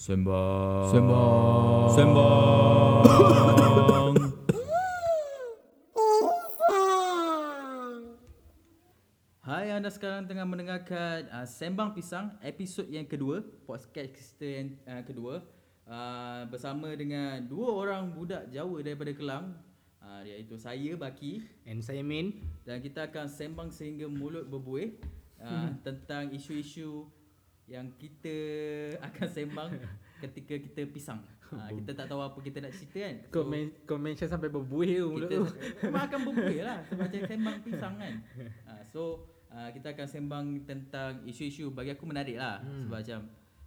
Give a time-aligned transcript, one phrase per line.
[0.00, 0.88] Sembang.
[0.88, 1.92] Sembang.
[1.92, 2.32] Sembang.
[9.44, 15.04] Hai, anda sekarang tengah mendengarkan uh, Sembang Pisang episod yang kedua, podcast kita yang uh,
[15.04, 15.44] kedua
[15.84, 19.52] uh, bersama dengan dua orang budak Jawa daripada Kelang
[20.00, 24.96] uh, iaitu saya Baki And saya Min dan kita akan sembang sehingga mulut berbuih
[25.44, 27.19] uh, tentang isu-isu
[27.70, 28.34] yang kita
[29.06, 29.70] akan sembang
[30.20, 31.22] ketika kita pisang.
[31.48, 33.16] Uh, kita tak tahu apa kita nak cerita kan.
[33.30, 35.42] Kau, men- kau mention sampai berbuih mulut kita tu
[35.84, 38.14] memang akan berbuih lah sebab macam sembang pisang kan.
[38.66, 39.00] Uh, so
[39.48, 42.84] uh, kita akan sembang tentang isu-isu bagi aku menarik lah Hmm.
[42.84, 43.20] sebab macam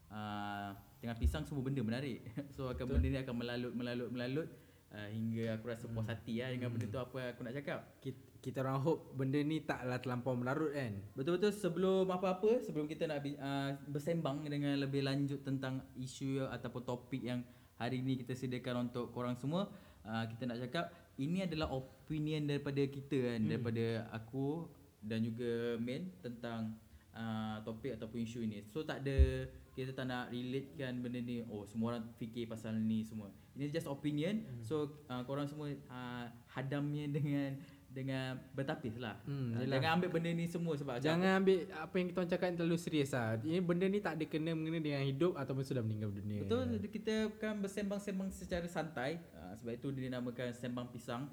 [0.10, 2.24] uh, tengah pisang semua benda menarik.
[2.50, 4.48] so akan benda ni akan melalut melalut melalut
[4.90, 7.80] uh, hingga aku rasa puas hati lah dengan benda tu apa yang aku nak cakap.
[8.00, 13.08] kita, kita orang hope benda ni taklah terlampau melarut kan Betul-betul sebelum apa-apa sebelum kita
[13.08, 17.40] nak uh, bersembang dengan lebih lanjut tentang isu ataupun topik yang
[17.80, 19.72] hari ini kita sediakan untuk korang semua
[20.04, 23.50] uh, kita nak cakap ini adalah opinion daripada kita kan hmm.
[23.50, 24.68] daripada aku
[25.04, 26.74] dan juga Min tentang
[27.14, 28.66] uh, topik ataupun isu ini.
[28.72, 33.06] So tak ada kita tak nak relatekan benda ni oh semua orang fikir pasal ni
[33.06, 33.30] semua.
[33.54, 34.42] Ini just opinion.
[34.42, 34.64] Hmm.
[34.66, 37.58] So uh, korang semua uh, hadamnya dengan
[37.94, 39.22] dengan bertapis lah.
[39.30, 39.78] Hmm, yelah.
[39.78, 43.14] jangan ambil benda ni semua sebab Jangan ambil apa yang kita orang cakap terlalu serius
[43.14, 43.38] lah.
[43.38, 46.42] Ini benda ni tak ada kena mengena dengan hidup Ataupun sudah meninggal dunia.
[46.42, 49.22] Betul kita kan bersembang-sembang secara santai.
[49.38, 51.30] Uh, Sebab itu dinamakan sembang pisang.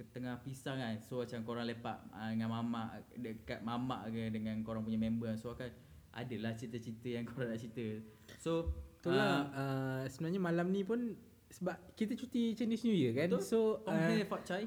[0.00, 4.80] Tengah pisang kan So macam korang lepak uh, dengan mamak Dekat mamak ke dengan korang
[4.80, 5.36] punya member.
[5.36, 5.68] So akan
[6.16, 8.00] adalah cerita-cerita yang korang nak cerita.
[8.40, 9.52] So Betul lah.
[9.52, 11.12] uh, Sebenarnya malam ni pun
[11.52, 13.28] Sebab kita cuti Chinese New Year kan.
[13.28, 13.44] Betul.
[13.44, 14.64] So Tong uh, Hei Fat Chai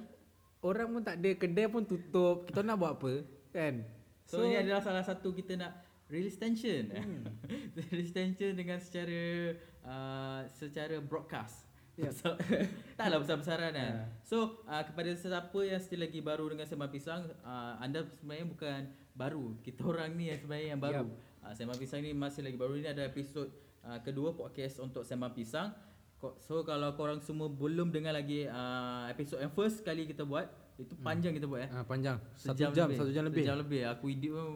[0.64, 3.14] orang pun tak ada Kedai pun tutup Kita nak buat apa
[3.52, 3.84] Kan
[4.24, 7.28] So, so ini adalah salah satu kita nak release tension Hmm.
[7.92, 9.54] Release tension dengan secara
[9.86, 12.10] uh, Secara broadcast Ya.
[12.20, 12.34] So,
[12.98, 13.94] taklah besar-besaran kan.
[13.94, 14.06] Ya.
[14.26, 18.80] So uh, kepada sesiapa yang still lagi baru dengan Sembang Pisang, uh, anda sebenarnya bukan
[19.14, 19.54] baru.
[19.62, 21.06] Kita orang ni yang sebenarnya yang baru.
[21.46, 22.74] Uh, Sembang Pisang ni masih lagi baru.
[22.82, 23.46] Ini ada episod
[23.86, 25.70] uh, kedua podcast untuk Sembang Pisang.
[26.40, 30.96] So kalau korang semua belum dengar lagi uh, episod yang first kali kita buat, itu
[31.00, 31.70] panjang kita buat eh.
[31.70, 33.82] uh, Panjang Satu jam Satu jam lebih Sejam lebih.
[33.92, 34.48] Aku edit pun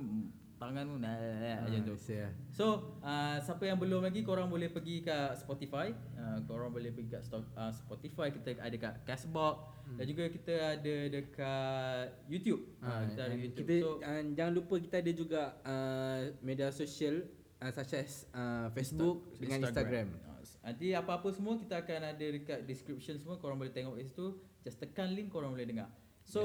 [0.58, 1.94] tangan pun nah, Ah, macam tu.
[1.94, 2.32] biasa lah.
[2.50, 2.66] So,
[3.06, 5.94] uh, siapa yang belum lagi korang boleh pergi kat Spotify.
[6.18, 9.98] Uh, korang boleh pergi kat sto- uh, Spotify, kita ada kat Castbox hmm.
[10.02, 12.62] dan juga kita ada dekat YouTube.
[12.82, 13.68] Uh, Ah, kita ada YouTube.
[13.70, 17.30] kita so, uh, jangan lupa kita ada juga uh, media sosial
[17.62, 20.08] uh, such as uh, Facebook Insta- dengan Instagram.
[20.10, 20.27] Uh,
[20.68, 24.36] nanti apa-apa semua kita akan ada dekat description semua korang boleh tengok kat situ.
[24.68, 25.88] Just tekan link korang boleh dengar.
[26.28, 26.44] So,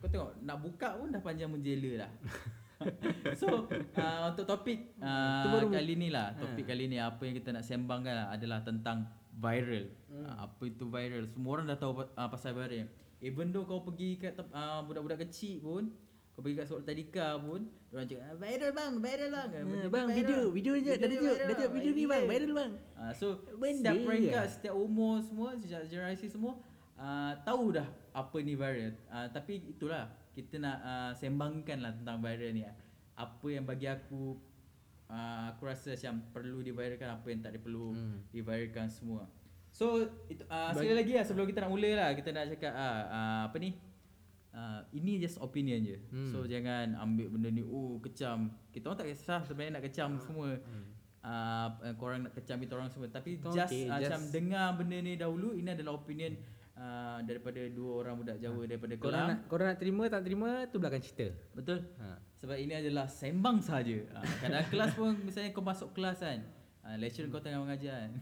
[0.00, 2.12] kau tengok nak buka pun dah panjang menjela dah.
[3.40, 3.64] so
[3.96, 6.70] uh, untuk topik uh, kali ni lah topik Ha.
[6.76, 10.28] kali ni apa yang kita nak sembangkan lah adalah tentang viral Hmm.
[10.28, 12.84] uh, apa itu viral semua orang dah tahu uh, pasal viral
[13.24, 15.84] even though kau pergi kat uh, budak-budak kecil pun
[16.36, 20.06] kau pergi kat sekolah tadika pun orang cakap "Ah, viral bang viral bang ni bang
[20.12, 21.74] video video je dah tunjuk viral dah tunjuk bang.
[21.74, 22.72] video ni bang viral bang.
[22.94, 24.52] Uh, so Benda setiap peringkat, je.
[24.52, 26.52] setiap umur semua, setiap generasi semua
[26.94, 28.92] uh, tahu dah apa ni viral.
[29.06, 32.62] Uh, tapi itulah kita nak uh, sembangkan lah tentang viral ni.
[33.16, 34.36] Apa yang bagi aku
[35.08, 38.20] uh, aku rasa macam perlu diviralkan, apa yang tak perlu Hmm.
[38.28, 39.24] diviralkan semua.
[39.72, 43.02] So itu uh, sekali lagi lah sebelum kita nak mula lah kita nak cakap uh,
[43.06, 43.72] uh, apa ni
[44.56, 46.00] Uh, ini just opinion je.
[46.08, 46.32] Hmm.
[46.32, 48.48] So jangan ambil benda ni Oh kecam.
[48.72, 50.56] Kita orang tak kisah sebenarnya nak kecam semua.
[51.20, 51.68] Uh,
[52.00, 53.12] korang nak kecam kita orang semua.
[53.12, 56.40] Tapi Kita just, okay, uh, macam just- dengar benda ni dahulu ini adalah opinion
[56.72, 60.48] uh, daripada dua orang budak Jawa daripada Korang Kelang nak korang nak terima tak terima
[60.72, 61.26] tu belakang cerita.
[61.52, 61.78] betul.
[62.00, 62.16] Ha.
[62.36, 63.96] sebab ini adalah sembang saja.
[64.16, 66.40] Uh, kadang kelas pun misalnya kau masuk kelas kan
[66.80, 68.12] uh, lecturer kau tengah mengajar kan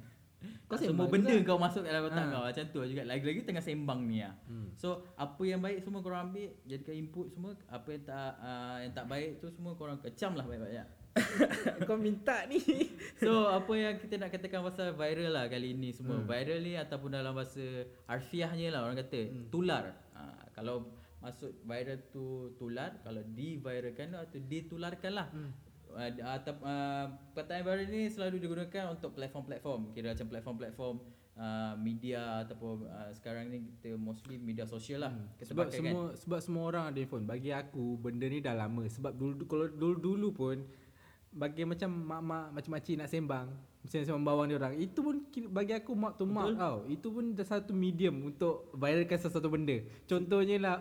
[0.65, 1.47] Kau kau semua sembang benda juga.
[1.47, 2.31] kau masuk dalam otak Ha.
[2.31, 4.69] kau macam tu juga lagi-lagi tengah sembang ni ah Hmm.
[4.75, 8.93] So apa yang baik semua korang ambil Jadikan input semua Apa yang tak uh, Yang
[8.93, 10.87] tak baik tu semua korang kecam lah banyak-banyak
[11.87, 12.59] Kau minta ni.
[13.23, 16.27] So apa yang kita nak katakan pasal viral lah kali ini semua Hmm.
[16.27, 17.63] Viral ni ataupun dalam bahasa
[18.05, 19.47] harfiahnya lah orang kata Hmm.
[19.49, 22.25] Tular ha, Kalau maksud viral tu
[22.55, 25.55] tular Kalau diviralkan atau ditularkan lah Hmm.
[25.95, 29.95] Uh, atau uh, perkataan viral ni selalu digunakan untuk platform-platform.
[29.95, 30.95] Kira macam platform-platform
[31.39, 35.31] uh, media ataupun uh, sekarang ni kita mostly media sosial lah Hmm.
[35.39, 37.25] kita Sebab pakai semua sebab semua orang ada phone.
[37.25, 38.85] Bagi aku benda ni dah lama.
[38.91, 40.57] Sebab dulu kalau dulu-dulu pun
[41.35, 43.49] bagi macam mak-mak macam-macam nak sembang
[43.83, 45.17] Misalnya sembang bawang dia orang Itu pun
[45.51, 46.89] bagi aku mak to mak tau.
[46.89, 49.77] Itu pun dah satu medium untuk viralkan sesuatu benda.
[50.09, 50.77] Contohnya lah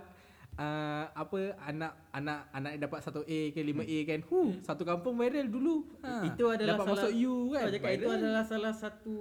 [0.57, 4.19] uh, apa anak anak anak dapat 1A ke 5A kan.
[4.29, 5.85] Hu, satu kampung viral dulu.
[6.05, 7.63] Ha, itu adalah dapat salah, masuk U kan.
[7.63, 9.17] Kau cakap itu adalah salah satu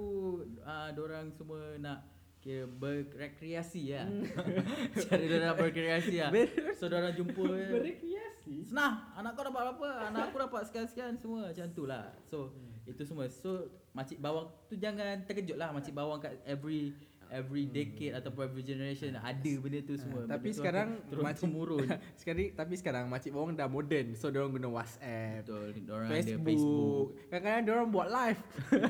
[0.61, 1.99] uh, orang semua nak
[2.43, 4.03] kira berrekreasi ya.
[5.07, 6.27] Cara dia nak berrekreasi ya.
[6.27, 8.67] Ber- So jumpa Berrekreasi.
[8.67, 9.89] Senang, anak kau dapat apa?
[10.11, 12.11] Anak aku dapat sekian-sekian semua macam tu lah.
[12.27, 12.51] So
[12.83, 13.31] itu semua.
[13.31, 16.91] So makcik bawang tu jangan terkejut lah makcik bawang kat every
[17.33, 20.29] every decade ataupun every generation ada benda tu semua.
[20.29, 21.87] Ah, tapi Benda sekarang makcik- temurun.
[22.21, 24.13] Sekali tapi sekarang makcik bawang dah modern.
[24.13, 26.45] So dia orang guna WhatsApp, Betul, orang ada Facebook.
[26.45, 27.07] Facebook.
[27.33, 28.41] Kadang-kadang dia orang buat live.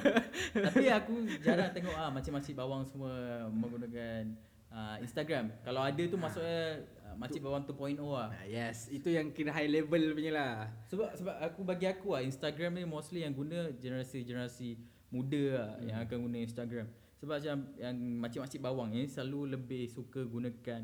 [0.67, 1.13] Tapi aku
[1.45, 4.35] jarang tengok ah makcik-makcik bawang semua menggunakan
[4.67, 5.55] uh, Instagram.
[5.63, 8.29] Kalau ada tu maksudnya uh, makcik bawang 2.0 lah.
[8.33, 10.53] Ah, yes, itu yang kira high level punya lah.
[10.91, 14.75] Sebab sebab aku bagi aku lah Instagram ni mostly yang guna generasi-generasi
[15.13, 15.85] muda lah hmm.
[15.87, 16.87] yang akan guna Instagram.
[17.23, 20.83] Sebab macam yang makcik-makcik bawang ni selalu lebih suka gunakan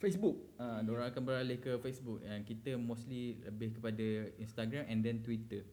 [0.00, 0.56] Facebook.
[0.56, 0.88] Ah, hmm.
[0.88, 2.24] orang akan beralih ke Facebook.
[2.24, 5.68] Yang kita mostly lebih kepada Instagram and then Twitter.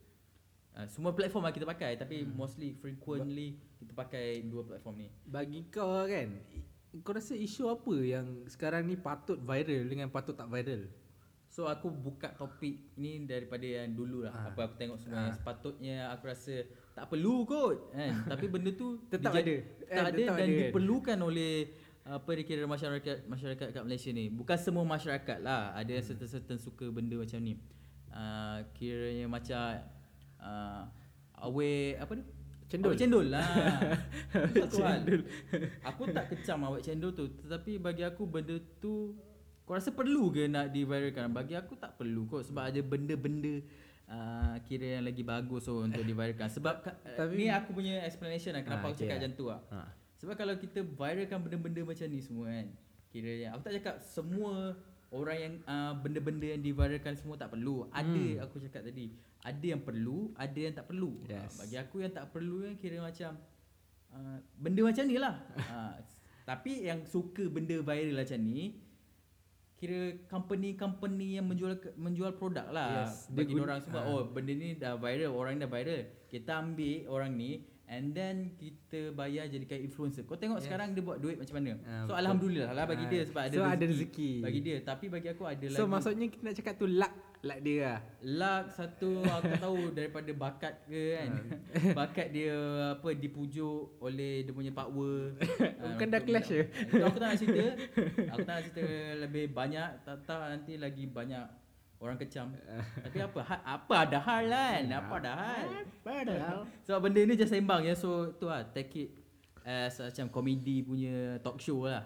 [0.76, 2.34] Uh, semua platform lah kita pakai tapi hmm.
[2.34, 5.10] mostly frequently kita pakai dua platform ni.
[5.24, 10.36] Bagi kau kan, i- kau rasa isu apa yang sekarang ni patut viral dengan patut
[10.36, 10.92] tak viral?
[11.48, 14.34] So aku buka topik ni daripada yang dulu lah.
[14.34, 14.52] Ah.
[14.52, 18.14] Apa aku tengok semua yang sepatutnya aku rasa tak perlu kot kan.
[18.28, 19.56] Tapi benda tu Tetap dija- ada.
[19.84, 20.60] Tak Eh, ada tetap dan ada kan.
[20.64, 21.54] diperlukan oleh
[22.04, 24.28] apa dikira masyarakat masyarakat kat Malaysia ni.
[24.28, 25.72] Bukan semua masyarakat lah.
[25.72, 26.06] Ada Hmm.
[26.06, 27.58] certain-certain suka benda macam ni.
[28.08, 29.82] Uh, kiranya macam
[30.38, 30.86] uh,
[31.36, 32.24] awe apa ni?
[32.70, 32.94] Cendol.
[32.94, 33.46] Cendol lah.
[34.32, 35.02] Hal.
[35.84, 39.14] Aku tak kecam awet cendol tu tetapi bagi aku benda tu
[39.64, 41.30] kau rasa perlu ke nak diviralkan?
[41.30, 43.62] Bagi aku tak perlu kot sebab ada benda-benda
[44.14, 46.46] uh, kira yang lagi bagus so, untuk diviralkan.
[46.48, 49.20] Sebab ka- Tapi- ni aku punya explanation lah kenapa Ah, aku cakap lah.
[49.20, 49.62] macam tu lah.
[49.68, 49.80] Ha.
[50.16, 52.72] Sebab kalau kita viralkan benda-benda macam ni semua kan
[53.10, 54.72] Kiranya Aku tak cakap semua
[55.12, 58.40] Orang yang uh, Benda-benda yang diviralkan semua tak perlu Ada Hmm.
[58.40, 59.12] aku cakap tadi
[59.42, 61.44] Ada yang perlu Ada yang tak perlu Yes.
[61.52, 63.36] uh, Bagi aku yang tak perlu kan Kira macam
[64.10, 65.94] uh, Benda macam ni lah uh,
[66.50, 68.80] Tapi yang suka benda viral macam ni
[69.84, 74.16] Kira company-company yang menjual menjual produk lah Yes, bagi orang semua ah.
[74.16, 79.10] oh benda ni dah viral orang dah viral kita ambil orang ni and then kita
[79.12, 80.66] bayar jadikan influencer kau tengok Yes.
[80.66, 82.18] sekarang dia buat duit macam mana Ah, so betul.
[82.18, 84.32] alhamdulillah lah bagi Ah, dia sebab ada so rezeki, ada rezeki.
[84.40, 87.60] bagi dia tapi bagi aku ada So lagi maksudnya kita nak cakap tu luck luck
[87.60, 88.00] dia lah.
[88.24, 91.44] luck satu aku tahu daripada bakat ke kan Ah.
[92.00, 92.56] bakat dia
[92.92, 95.38] apa dipujuk oleh dia punya power
[95.80, 96.64] Ah, Bukan dah clash je?
[96.98, 97.66] Aku tak nak cerita
[98.28, 98.84] aku tak nak cerita
[99.20, 101.46] lebih banyak tak tahu nanti lagi banyak
[102.04, 102.52] orang kecam.
[103.08, 104.84] Tapi apa ha, apa ada hal kan?
[104.92, 105.66] Apa ada hal?
[106.04, 106.58] Padahal.
[106.84, 107.96] sebab benda ni just sembang ya.
[107.96, 109.10] So tu lah take it
[109.64, 112.04] as macam komedi punya talk show lah.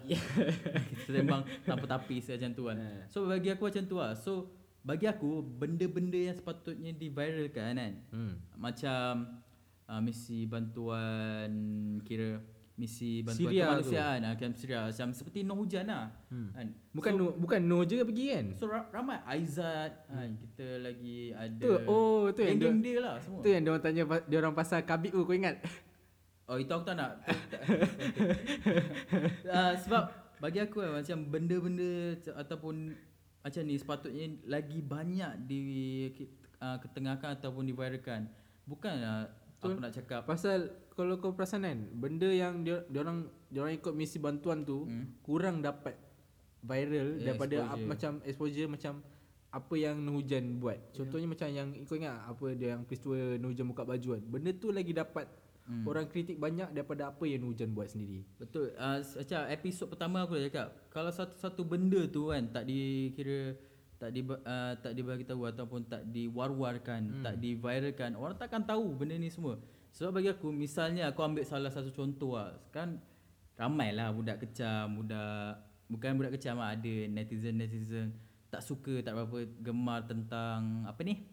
[1.02, 2.78] Kita sembang tanpa tapis macam tu kan.
[2.78, 3.02] Ah.
[3.10, 4.14] so bagi aku macam tu lah.
[4.14, 4.54] So
[4.86, 7.94] bagi aku benda-benda yang sepatutnya diviralkan kan?
[8.14, 8.34] Hmm.
[8.54, 9.42] macam
[9.90, 11.50] uh, misi bantuan
[12.06, 12.38] kira
[12.78, 14.18] misi bantuan Syria kemanusiaan.
[14.22, 14.80] Ah camp Syria.
[14.86, 16.06] Macam seperti Noh Hujan lah.
[16.30, 16.48] Hmm.
[16.54, 16.66] kan.
[16.94, 18.46] Bukan so, no, bukan no je pergi kan?
[18.54, 19.18] so ra- ramai.
[19.26, 23.42] Aizat kan kita lagi ada Tu oh tu yang dia, dia lah semua.
[23.42, 25.58] tu yang dia orang tanya dia orang pasal Khabib tu kau ingat?
[26.48, 27.12] Oh itu aku tak nak.
[29.44, 30.02] Uh, Sebab
[30.38, 32.94] bagi aku kan, macam benda-benda Ataupun
[33.42, 35.60] macam ni sepatutnya lagi banyak di
[36.62, 38.30] uh, ketengahkan ataupun diviralkan
[38.64, 39.24] Bukan uh,
[39.60, 40.22] aku nak cakap.
[40.24, 44.60] Pasal kalau kau perasan kan, benda yang dia dia orang dia orang ikut misi bantuan
[44.60, 45.14] tu Hmm.
[45.22, 45.94] kurang dapat
[46.60, 47.70] viral Ya, daripada exposure.
[47.72, 48.92] ap, macam exposure macam
[49.48, 50.76] apa yang Nur Hujan buat.
[50.92, 54.22] Contohnya macam yang kau ingat apa dia yang peristiwa Nur Hujan buka baju kan.
[54.26, 55.26] Benda tu lagi dapat
[55.64, 55.84] Hmm.
[55.84, 58.24] orang kritik banyak daripada apa yang Nur Hujan buat sendiri.
[58.34, 63.52] Betul uh, Macam episod pertama aku dah cakap Kalau satu-satu benda tu kan Tak dikira
[63.98, 64.38] tak di uh,
[64.78, 67.22] tak dibagi tahu ataupun tak diwar-warkan, hmm.
[67.26, 69.58] tak diviralkan, orang takkan tahu benda ni semua.
[69.90, 72.54] Sebab bagi aku misalnya aku ambil salah satu contoh lah.
[72.68, 73.00] Kan
[73.54, 78.14] ramailah budak kecam, budak bukan budak kecam lah, ada netizen-netizen
[78.48, 81.26] tak suka, tak berapa gemar tentang apa ni?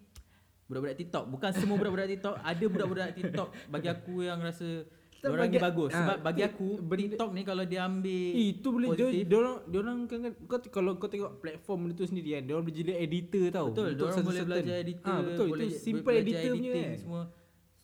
[0.65, 1.29] Budak-budak TikTok.
[1.29, 4.83] Bukan semua budak-budak TikTok, ada budak-budak TikTok bagi aku yang rasa
[5.15, 5.89] Tak orang ni bagus.
[5.89, 9.55] ah, Sebab bagi aku TikTok ni kalau dia ambil itu boleh dia positif, dia orang
[9.63, 12.65] dia orang kan kan- kau kalau kau tengok platform benda tu sendiri kan dia orang
[12.65, 13.65] boleh jadi editor tau.
[13.69, 16.83] Betul, untuk orang boleh certain- belajar editor, Ah betul boleh itu simple editor punya editing
[16.83, 16.97] kan.
[16.97, 17.23] semua.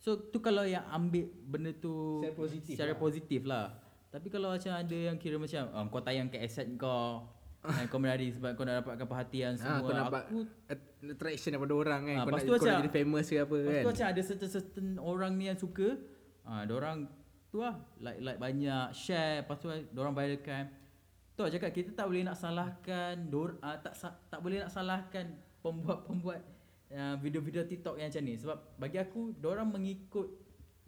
[0.01, 2.99] So tu kalau yang ambil benda tu Secara positif secara lah.
[2.99, 3.65] positif lah.
[4.09, 7.29] Tapi kalau macam ada yang kira macam um, kau tayang ke asset kau
[7.61, 9.85] dan kau menari sebab kau nak dapatkan perhatian Ah, semua.
[9.85, 12.15] kau nampak aku at- attraction daripada orang kan.
[12.17, 13.81] Ah, kau nak, tu kau nak macam- jadi famous ke apa Lepas kan.
[13.81, 15.87] tu macam ada certain-certain orang ni yang suka
[16.41, 16.97] ah, uh, orang
[17.47, 20.65] tu lah like like banyak share lepas tu orang viralkan
[21.31, 23.93] Tu lah cakap kita tak boleh nak salahkan dor uh, tak
[24.27, 25.25] tak boleh nak salahkan
[25.61, 26.41] pembuat-pembuat
[26.91, 30.27] uh, video-video TikTok yang macam ni sebab bagi aku orang mengikut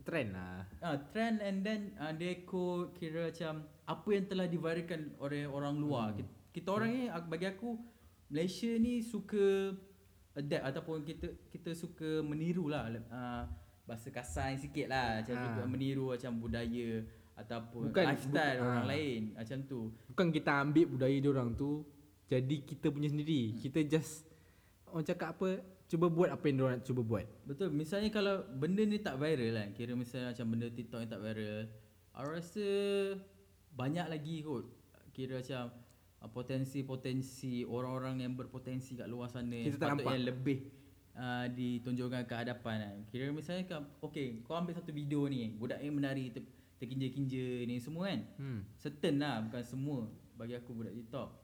[0.03, 0.67] Trend lah.
[0.83, 5.79] uh, trend and then uh, dia ikut kira macam apa yang telah diviralkan oleh orang
[5.79, 6.11] luar.
[6.11, 6.19] Hmm.
[6.19, 7.79] Kita, kita orang ni ak- bagi aku
[8.27, 9.71] Malaysia ni suka
[10.33, 13.47] adapt ataupun kita kita suka meniru lah uh,
[13.87, 15.43] bahasa kasar sikit lah macam Ah.
[15.45, 16.89] suka meniru macam budaya
[17.39, 18.89] ataupun Bukan- lifestyle bukan- orang ah.
[18.91, 19.79] lain macam tu.
[20.11, 21.87] Bukan kita ambil budaya dia orang tu
[22.27, 23.55] jadi kita punya sendiri.
[23.55, 23.59] Hmm.
[23.61, 24.27] Kita just
[24.91, 27.25] orang cakap apa cuba buat apa yang dia orang nak cuba buat.
[27.45, 27.69] Betul.
[27.69, 31.69] Misalnya kalau benda ni tak viral kan, kira misalnya macam benda TikTok yang tak viral,
[32.17, 32.67] aku rasa
[33.77, 34.65] banyak lagi kot.
[35.13, 35.69] Kira macam
[36.25, 40.17] uh, potensi-potensi orang-orang yang berpotensi kat luar sana yang Kita tak nampak.
[40.17, 40.59] lebih
[41.13, 42.97] uh, ditunjukkan ke hadapan kan.
[43.13, 46.41] Kira misalnya kau okay, kau ambil satu video ni, budak yang menari ter,
[46.81, 48.25] terkinja-kinja ni semua kan.
[48.41, 48.65] Hmm.
[48.81, 51.42] Certain lah bukan semua bagi aku budak TikTok.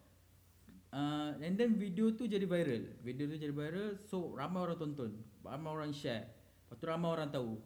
[0.89, 2.89] Uh, and then video tu jadi viral.
[3.05, 5.11] Video tu jadi viral so ramai orang tonton,
[5.45, 6.25] ramai orang share.
[6.65, 7.61] Lepas tu ramai orang tahu.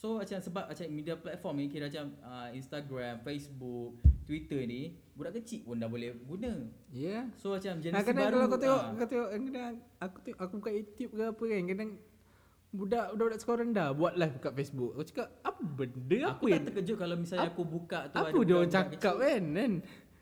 [0.00, 5.42] So macam sebab macam media platform ni kira macam uh, Instagram, Facebook, Twitter ni budak
[5.42, 6.70] kecil pun dah boleh guna.
[6.88, 7.04] Ya.
[7.04, 7.22] Yeah.
[7.36, 10.40] So macam Nah, jenis kadang baru kalau kau tengok, ah, kau tengok kadang aku tengok
[10.40, 11.90] aku buka YouTube ke apa kan, kadang
[12.70, 14.90] budak budak sekolah rendah buat live kat Facebook.
[14.94, 18.54] Aku cakap apa benda aku yang tak terkejut kalau misalnya aku buka tu apa dia
[18.54, 19.16] orang cakap kecil.
[19.18, 19.72] kan kan?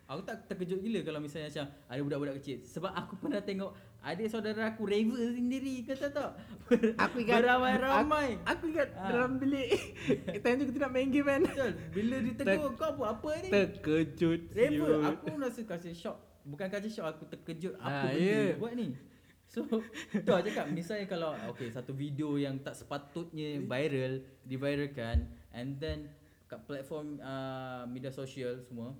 [0.09, 2.57] Aku tak terkejut gila kalau misalnya macam ada budak-budak kecil.
[2.65, 6.31] Sebab aku pernah tengok adik saudara aku raver sendiri kata tak?
[7.05, 8.41] Aku ingat beramai-ramai.
[8.41, 9.05] Aku, aku ingat Ah.
[9.13, 9.69] dalam bilik.
[10.41, 11.41] Time tu kita nak main game kan.
[11.45, 11.71] betul.
[11.93, 13.49] Bila ditegur kau buat apa ni?
[13.53, 14.41] Terkejut.
[14.49, 16.17] raver aku rasa kasih shock.
[16.41, 17.77] Bukan kasih shock aku terkejut.
[17.77, 18.97] Apa Ah, benda dia buat ni?
[19.45, 19.65] So
[20.25, 26.05] tu lah cakap misalnya kalau okay satu video yang tak sepatutnya viral diviralkan and then
[26.45, 28.93] kat platform uh, media sosial semua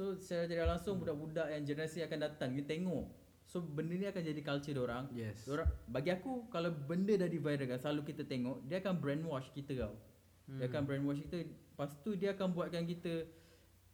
[0.00, 3.04] so secara tidak langsung budak-budak yang generasi akan datang dia tengok.
[3.44, 5.44] So benda ni akan jadi culture dia orang Yes.
[5.44, 10.00] Orang bagi aku kalau benda dah diviralkan selalu kita tengok dia akan brainwash kita tau.
[10.48, 10.56] Hmm.
[10.56, 11.44] Dia akan brainwash kita.
[11.52, 13.28] Lepas tu dia akan buatkan kita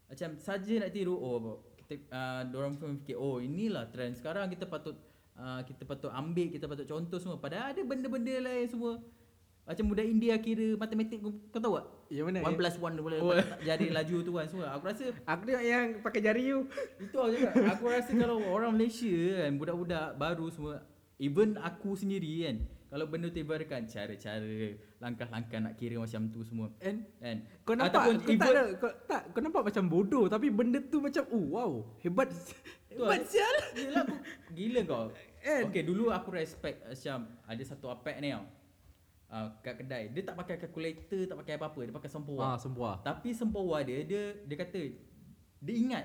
[0.06, 4.14] macam saja nak tiru oh kita uh, orang pun fikir oh inilah trend.
[4.14, 4.94] Sekarang kita patut
[5.34, 7.42] uh, kita patut ambil kita patut contoh semua.
[7.42, 9.02] Padahal ada benda-benda lain semua
[9.66, 11.86] macam budak India kira matematik kau, kau tahu tak?
[12.08, 12.38] Yang mana?
[12.40, 13.34] One plus one boleh Oh.
[13.34, 14.66] tak jari laju tu kan semua.
[14.70, 16.60] Aku rasa Aku tengok yang pakai jari tu.
[17.00, 22.46] itu aku cakap Aku rasa kalau orang Malaysia kan Budak-budak baru semua Even aku sendiri
[22.46, 22.56] kan
[22.86, 24.56] Kalau benda tu ibaratkan Cara-cara
[24.96, 28.62] Langkah-langkah nak kira macam tu semua And kan kau nampak Ataupun kau tak even- ada,
[28.72, 32.30] kau, tak kau nampak macam bodoh tapi benda tu macam oh wow hebat
[32.88, 33.56] hebat sial.
[34.52, 35.04] Gila kau
[35.38, 35.62] Kan?
[35.64, 38.46] Okay dulu aku respect Macam Ada satu apek ni tau
[39.28, 43.00] uh, Kat kedai Dia tak pakai calculator Tak pakai apa-apa Dia pakai sempurna Ah semua.
[43.00, 44.82] Tapi sempurna dia Dia dia kata
[45.62, 46.04] Dia ingat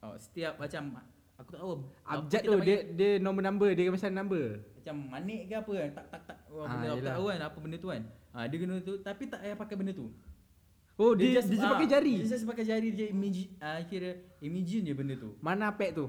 [0.00, 1.00] oh, Setiap macam
[1.36, 1.72] Aku tak tahu
[2.04, 4.62] Abjad tu dia dia nombor number dia macam number.
[4.78, 7.40] macam manik ke apa kan tak tak tak oh, Ah, benda aku tak tahu kan
[7.40, 8.02] apa benda tu kan
[8.32, 10.06] ah dia guna tu tapi tak payah pakai benda tu
[11.00, 12.14] Oh dia dia, dia ah, pakai jari.
[12.20, 16.06] dia just pakai jari dia imagine ah kira imagine je benda tu Mana apek tu?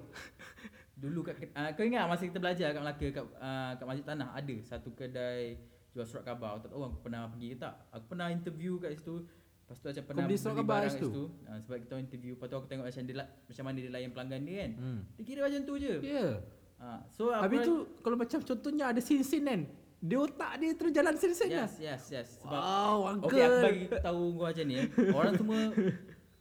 [0.93, 4.29] dulu kat ah, kau ingat masa kita belajar kat Melaka kat ah, kat Masjid Tanah
[4.31, 5.57] ada satu kedai
[5.93, 8.91] jual surat khabar aku tak tahu aku pernah pergi ke tak aku pernah interview kat
[8.95, 9.15] situ
[9.63, 11.07] Lepas tu macam pernah beli surat khabar kat situ?
[11.07, 13.91] situ ah, sebab kita interview lepas tu aku tengok macam dia la- macam mana dia
[13.91, 14.99] layan pelanggan dia kan Hmm.
[15.13, 16.11] dia kira macam tu je Ya.
[16.11, 16.31] Yeah.
[16.77, 19.61] ah so aku Habis tu kalau macam contohnya ada sin-sin kan.
[20.03, 21.63] Dia otak dia terus jalan sin-sin lah.
[21.63, 23.27] yes yes yes sebab Wow, uncle.
[23.29, 24.87] Okay aku bagi tahu kau macam ni eh.
[25.09, 25.59] Orang semua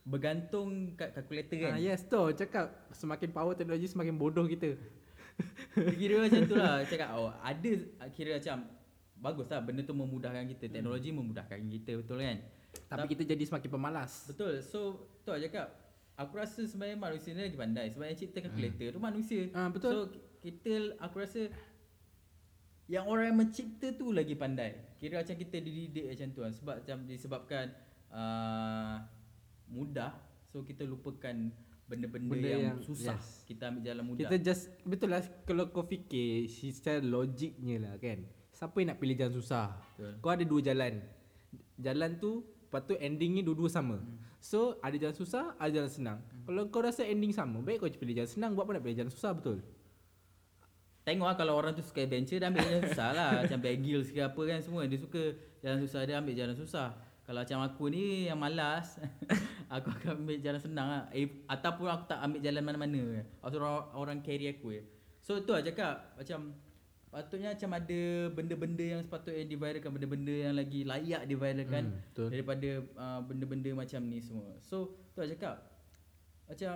[0.03, 4.75] bergantung kat kalkulator kan Ah, yes tu cakap semakin power teknologi semakin bodoh kita.
[5.95, 7.73] Kira macam tu lah Cakap oh, ada
[8.11, 8.57] kira macam
[9.23, 10.67] Bagus lah benda tu memudahkan kita.
[10.67, 12.43] Teknologi memudahkan kita betul kan?
[12.91, 14.27] Tapi kita jadi semakin pemalas.
[14.27, 14.59] Betul.
[14.67, 15.79] So tu lah cakap
[16.13, 17.87] Aku rasa sebenarnya manusia ni lagi pandai.
[17.89, 19.43] Sebab yang cipta kalkulator tu manusia.
[19.57, 19.91] Ah, betul.
[19.91, 19.99] So
[20.45, 21.41] kita aku rasa
[22.91, 24.99] Yang orang yang mencipta tu lagi pandai.
[25.01, 27.65] Kira macam kita dididik macam tu kan Sebab macam disebabkan
[28.13, 29.01] uh,
[29.73, 30.13] Mudah.
[30.53, 31.49] So kita lupakan
[31.89, 33.49] benda-benda Benda yang, yang- susah yes.
[33.49, 34.29] Kita ambil jalan mudah.
[34.29, 35.25] Kita just betul lah.
[35.49, 38.42] Kalau kau fikir secara logiknya lah kan.
[38.63, 39.75] Siapa yang nak pilih jalan susah?
[39.99, 40.13] Betul.
[40.23, 41.03] Kau ada dua jalan.
[41.83, 43.99] Jalan tu lepas tu endingnya dua-dua sama.
[43.99, 44.23] Hmm.
[44.39, 46.19] So ada jalan susah, ada jalan senang.
[46.23, 46.47] Hmm.
[46.47, 49.11] Kalau kau rasa ending sama, baik kau pilih jalan senang buat apa nak pilih jalan
[49.11, 49.67] susah betul?
[51.03, 54.23] Tengok lah kalau orang tu suka adventure Dia ambil jalan susah lah Macam Grylls ke
[54.23, 56.95] apa kan semua Dia suka jalan susah Dia ambil jalan susah
[57.27, 59.03] Kalau macam aku ni yang malas
[59.75, 63.03] Aku akan ambil jalan senang lah eh, Ataupun aku tak ambil jalan mana-mana
[63.43, 64.87] Aku suruh orang, orang carry aku je
[65.27, 66.55] So tu lah cakap Macam
[67.13, 68.01] Patutnya macam ada
[68.33, 72.29] benda-benda yang sepatutnya diviralkan Benda-benda yang lagi layak diviralkan Hmm, betul.
[72.33, 75.57] Daripada uh, benda-benda macam ni semua So tu lah cakap
[76.49, 76.73] Macam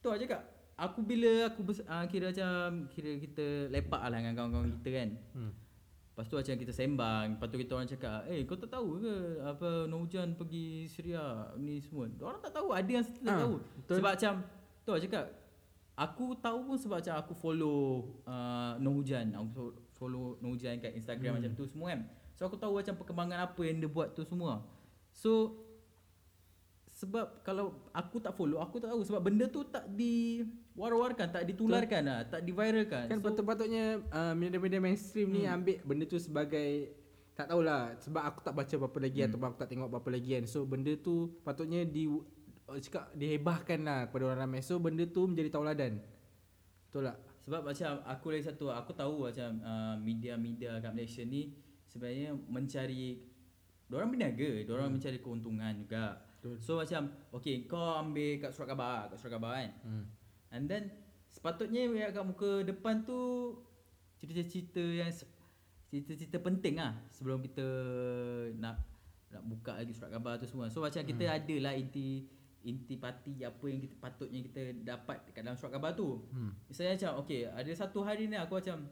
[0.00, 0.42] Tu aja kak.
[0.80, 5.08] Aku bila aku bers, uh, kira macam kira kita lepak lah dengan kawan-kawan kita kan.
[5.36, 5.52] Hmm.
[6.08, 9.14] Lepas tu macam kita sembang, lepas tu kita orang cakap, "Eh, kau tak tahu ke
[9.44, 11.20] apa Hujan pergi Syria
[11.60, 13.54] ni semua?" Orang tak tahu, ada yang tak Ah, tahu.
[13.76, 13.96] betul.
[14.00, 14.32] Sebab macam
[14.80, 15.24] tu aja cakap
[16.00, 17.78] Aku tahu pun sebab macam aku follow
[18.24, 19.36] uh, Noh Hujan.
[19.36, 21.38] Aku fo- follow Noh Hujan kat Instagram Hmm.
[21.38, 22.00] macam tu semua kan.
[22.32, 24.64] So aku tahu macam perkembangan apa yang dia buat tu semua.
[25.12, 25.60] So
[26.90, 32.02] sebab kalau aku tak follow, aku tak tahu sebab benda tu tak diwar-warkan, tak ditularkan
[32.02, 33.08] lah, tak diviralkan.
[33.08, 35.56] Kan so, patut-patutnya uh, media-media mainstream ni Hmm.
[35.56, 36.96] ambil benda tu sebagai
[37.32, 39.28] tak tahulah sebab aku tak baca apa-apa lagi Hmm.
[39.28, 40.44] ataupun aku tak tengok apa-apa lagi kan.
[40.44, 42.04] So benda tu patutnya di
[42.70, 44.62] uh, cakap dihebahkan lah kepada orang ramai.
[44.62, 45.98] So benda tu menjadi tauladan.
[46.86, 47.18] Betul tak?
[47.42, 51.50] Sebab macam aku lagi satu aku tahu macam uh, media-media kat Malaysia ni
[51.90, 53.26] sebenarnya mencari
[53.90, 56.22] orang berniaga, orang mencari keuntungan juga.
[56.38, 56.62] Betul.
[56.62, 59.70] So macam okay kau ambil kat surat khabar, kat surat khabar kan.
[59.82, 60.04] Hmm.
[60.54, 60.82] And then
[61.30, 63.18] sepatutnya yang kat muka depan tu
[64.22, 65.10] cerita-cerita yang
[65.90, 67.66] cerita-cerita penting lah sebelum kita
[68.62, 68.78] nak
[69.30, 70.70] nak buka lagi surat khabar tu semua.
[70.70, 75.42] So macam kita ada lah inti inti parti apa yang kita patutnya kita dapat dekat
[75.42, 76.20] dalam surat khabar tu.
[76.28, 76.52] Hmm.
[76.68, 78.84] Misalnya macam okay ada satu hari ni aku macam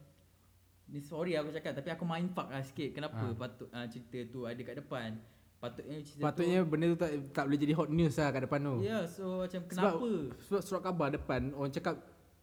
[0.88, 3.36] ni sorry aku cakap tapi aku mindfuck lah sikit kenapa Ah.
[3.36, 5.10] patut uh, cerita tu ada kat depan.
[5.58, 8.74] Patutnya cerita Patutnya benda tu tak tak boleh jadi hot news lah kat depan tu.
[8.78, 10.10] tu Ya, yeah, so macam Sebab, kenapa?
[10.46, 11.94] sebab surat khabar depan orang cakap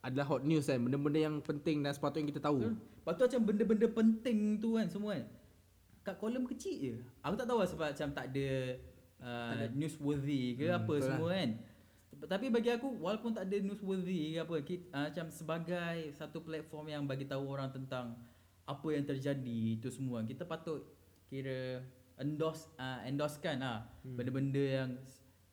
[0.05, 0.77] adalah hot news kan.
[0.77, 2.69] Benda-benda yang penting dan sepatutnya kita tahu.
[2.69, 5.25] Lepas tu macam benda-benda penting tu kan semua kan.
[6.05, 6.95] Kat kolom kecil je.
[7.25, 8.47] Aku tak tahu lah sebab macam tak ada
[9.19, 11.49] uh, newsworthy ke Hmm, apa semua kan.
[12.15, 16.85] Tapi bagi aku walaupun tak ada newsworthy ke apa kita, uh, macam sebagai satu platform
[16.89, 18.15] yang bagi tahu orang tentang
[18.65, 20.81] apa yang terjadi itu semua kita patut
[21.29, 21.85] kira
[22.17, 24.17] endorse uh, endorsekan lah Hmm.
[24.17, 24.89] benda-benda yang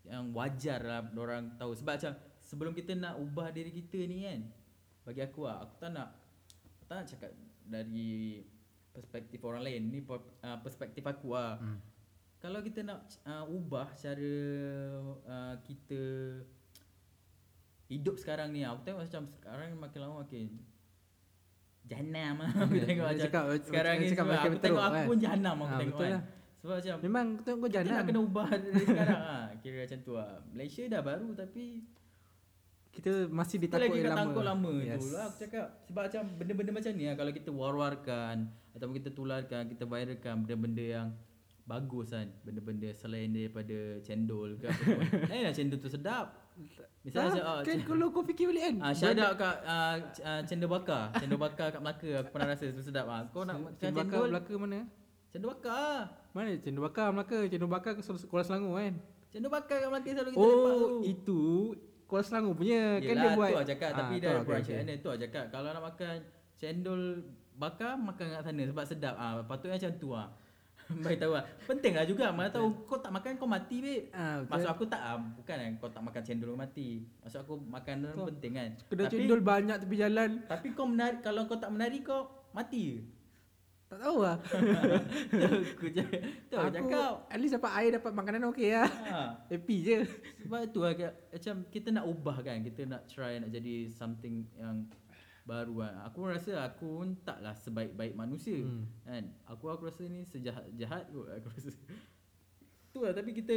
[0.02, 4.40] yang wajar lah orang tahu sebab macam sebelum kita nak ubah diri kita ni kan
[5.04, 6.08] bagi aku lah aku tak nak
[6.72, 7.30] aku tak nak cakap
[7.62, 8.40] dari
[8.92, 11.78] perspektif orang lain ni uh, perspektif aku lah Hmm.
[12.42, 14.34] Kalau kita nak uh, ubah cara
[15.24, 16.00] uh, kita
[17.86, 20.48] hidup sekarang ni aku tengok macam sekarang makin lama makin
[21.84, 25.06] jahanam lah aku tengok Dia macam cakap- sekarang ni cakap aku teruk tengok aku kan.
[25.06, 26.22] pun jahanam aku Ah, tengok kan lah.
[26.58, 27.94] sebab macam Memang tengok kau kita jangan.
[27.94, 31.64] nak kena ubah dari sekarang ah kira macam tu lah Malaysia dah baru tapi
[32.92, 34.20] Kita masih kita ditakut lagi yang lama.
[34.20, 34.98] tangkut lama Yes.
[34.98, 38.36] tu lah aku cakap sebab macam benda-benda macam ni lah kalau kita war-warkan
[38.72, 41.08] ataupun kita tularkan kita viralkan benda-benda yang
[41.64, 46.34] bagus kan benda-benda selain daripada cendol ke apa pun eh lah cendol tu sedap
[47.00, 48.74] misalnya macam, Ah, ah, kan c- kalau kau fikir balik kan.
[48.80, 51.08] Ah, shout out kat uh, uh, cendol bakar.
[51.16, 53.24] Cendol bakar kat Melaka aku pernah rasa tu sedap ah.
[53.26, 54.28] Kau nak makan Cendol bakar cendol?
[54.28, 54.78] Melaka mana?
[55.28, 55.72] Cendol bakar.
[55.72, 56.00] ah.
[56.30, 57.38] Mana cendol bakar Melaka?
[57.48, 58.94] Cendol bakar ke Kuala Selangor kan?
[59.28, 60.98] Cendol bakar kat Melaka selalu kita lepak Oh, tu.
[61.02, 61.40] itu
[62.04, 63.48] Kuala Selangor punya kan Yelah, dia buat.
[63.48, 64.76] tu lah cakap Ah, tapi tu dah kat okay.
[64.76, 66.14] mana tu lah cakap kalau nak makan
[66.54, 67.02] cendol
[67.54, 69.40] bakar makan kat sana sebab sedap ah.
[69.42, 70.28] Patutnya macam tu ah.
[70.90, 71.44] Bagi tahu lah.
[71.64, 72.24] Penting lah juga.
[72.34, 74.10] Mana tahu kau tak makan kau mati babe.
[74.12, 74.50] Ah, betul.
[74.50, 76.88] Maksud aku tak ah, bukan kan kau tak makan cendol kau mati.
[77.22, 78.70] Maksud aku makanan Kau- penting kan.
[78.90, 80.30] Kedai tapi, cendol banyak tepi jalan.
[80.48, 83.00] tapi kau menari kalau kau tak menari kau mati.
[83.92, 84.40] Tak tahu lah.
[85.68, 85.86] aku.
[85.92, 87.28] Tu aku cakap.
[87.28, 88.88] at least dapat air dapat makanan okey lah.
[88.88, 89.20] Ha.
[89.52, 90.08] Happy je.
[90.48, 90.96] Sebab tu lah
[91.28, 94.88] macam kita nak ubah kan Kita nak try nak jadi something yang
[95.42, 98.86] baru kan Aku rasa aku pun taklah sebaik-baik manusia Hmm.
[99.02, 99.24] kan?
[99.46, 101.70] Aku aku rasa ni sejahat-jahat kot aku rasa.
[102.92, 103.54] Tu lah tapi kita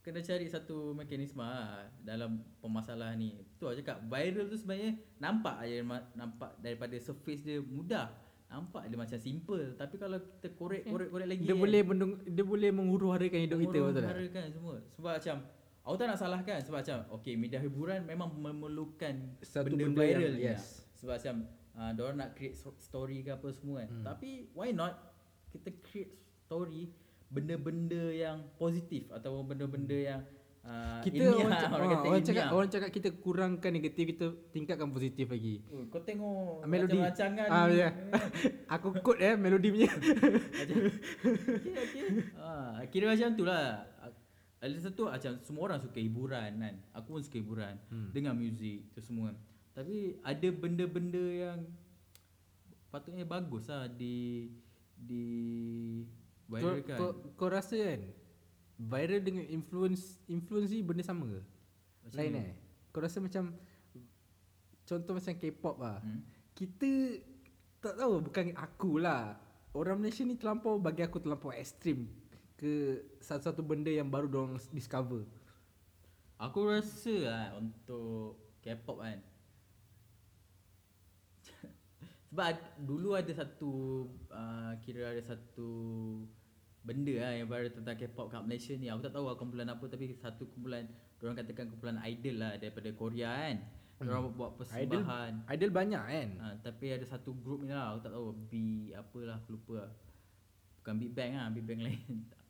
[0.00, 3.42] Kena cari satu mekanisme lah dalam permasalahan ni.
[3.58, 5.82] Tu lah cakap viral tu sebenarnya nampak aja
[6.14, 8.14] nampak daripada surface dia mudah.
[8.46, 12.70] Nampak dia macam simple Tapi kalau kita korek-korek-korek lagi Dia kan, boleh mendung, dia boleh
[12.70, 14.54] menghuru-harakan hidup kita betul tak?
[14.54, 14.76] Semua.
[14.94, 15.36] Sebab macam
[15.86, 20.34] Aku tak nak salahkan Sebab macam Okay media hiburan Memang memerlukan Satu Benda, benda viral
[20.34, 20.58] yang- yes.
[20.82, 20.98] lah.
[20.98, 21.34] Sebab macam
[21.72, 24.02] uh, Diorang nak create story ke apa semua kan Hmm.
[24.04, 24.98] Tapi why not
[25.48, 26.90] Kita create story
[27.28, 30.20] Benda-benda yang positif Ataupun benda-benda yang
[30.62, 32.50] uh, Kita ilmiah, orang, cakap, orang, kata orang cakap ilmiah.
[32.52, 35.62] orang cakap kita kurangkan negatif kita tingkatkan positif lagi.
[35.68, 36.98] Oh, Kau tengok Melodi.
[36.98, 37.88] Macam rancangan Ah, ya.
[38.74, 39.90] Aku quote eh melodi punya.
[39.90, 42.06] Okay, okay.
[42.36, 43.86] Ah, kira macam tu lah.
[44.66, 46.74] Ada satu macam semua orang suka hiburan kan.
[46.98, 47.78] Aku pun suka hiburan.
[47.86, 48.10] Hmm.
[48.10, 49.30] Dengar muzik tu semua.
[49.70, 51.58] Tapi ada benda-benda yang
[52.90, 54.48] patutnya bagus lah di
[54.96, 55.24] di
[56.48, 56.96] kau, viralkan.
[56.98, 58.02] kau, kau rasa kan
[58.76, 61.40] viral dengan influence influence ni benda sama ke?
[62.08, 62.42] Macam Lain mana?
[62.42, 62.54] eh.
[62.90, 63.52] Kau rasa macam
[64.82, 65.98] contoh macam K-pop ah.
[66.00, 66.20] Hmm.
[66.56, 66.90] Kita
[67.84, 69.36] tak tahu bukan aku lah.
[69.76, 72.08] Orang Malaysia ni terlampau bagi aku terlampau ekstrim
[72.56, 75.28] ke satu-satu benda yang baru diorang discover.
[76.40, 79.20] Aku rasa lah untuk K-pop kan.
[82.32, 85.70] Sebab dulu ada satu uh, Kira ada satu
[86.86, 88.92] Benda lah yang baru tentang K-pop kat Malaysia ni.
[88.92, 90.84] Aku tak tahu lah kumpulan apa Tapi satu kumpulan
[91.16, 93.56] Diorang katakan kumpulan idol lah Daripada Korea kan.
[93.96, 95.32] Diorang buat Idol persembahan.
[95.56, 96.28] idol banyak kan.
[96.36, 97.96] Ha, tapi ada satu group ni lah.
[97.96, 98.52] Aku tak tahu B
[98.92, 99.92] apalah aku lupa lah.
[100.84, 102.28] Bukan Big Bang lah Big Bang lain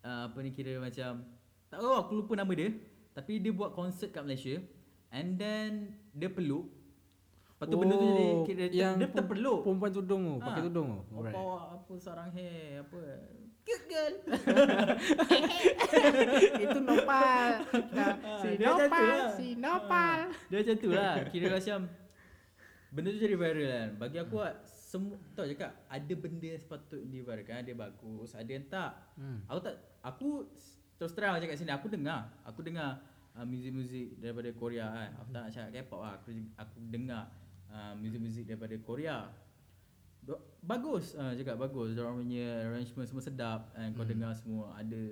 [0.00, 1.22] uh, Apa ni kira macam
[1.66, 2.72] Tak tahu aku lupa nama dia
[3.12, 4.58] Tapi dia buat konsert kat Malaysia
[5.08, 6.66] And then Dia peluk
[7.48, 10.64] Lepas tu benda tu jadi kira yang Dia terpeluk Perempuan tudung tu, pakai Ha.
[10.66, 10.98] tudung tu.
[11.06, 11.32] Oh, Alright.
[11.32, 12.98] bawa apa sarang hair Apa
[13.62, 14.14] Cute girl
[16.62, 17.48] Itu nopal.
[17.90, 19.28] Nah, si dia nopal, lah.
[19.32, 20.18] si nopal.
[20.46, 21.78] Dia macam tu lah Kira macam
[22.88, 24.52] Benda tu jadi viral kan Bagi aku lah
[24.86, 28.94] semua Tahu cakap Ada benda yang sepatut diviralkan Ada bagus Ada yang tak.
[29.18, 29.42] Hmm.
[29.50, 29.74] Aku tak
[30.06, 30.46] Aku
[30.96, 33.02] Terus terang macam kat sini Aku dengar Aku dengar
[33.34, 35.10] uh, Muzik-muzik daripada Korea kan.
[35.18, 37.22] Aku tak nak cakap K-pop lah Aku, aku dengar
[37.66, 39.26] uh, Muzik-muzik daripada Korea.
[40.62, 45.10] Bagus uh, cakap bagus Diorang punya arrangement semua sedap and Kau dengar semua Ada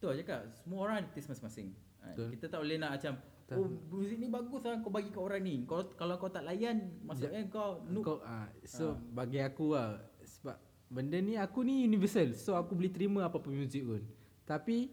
[0.00, 2.16] Tu lah cakap Semua orang ada taste masing-masing kan.
[2.16, 3.12] Kita tak boleh nak macam
[3.56, 6.86] Oh muzik ni bagus lah Kau bagi kat orang ni Kalau, kalau kau tak layan
[7.02, 10.54] Maksudnya kau noob Kau, ah, so bagi aku lah sebab
[10.90, 12.34] benda ni aku ni universal.
[12.34, 14.02] So aku boleh terima apa-apa muzik pun.
[14.42, 14.90] Tapi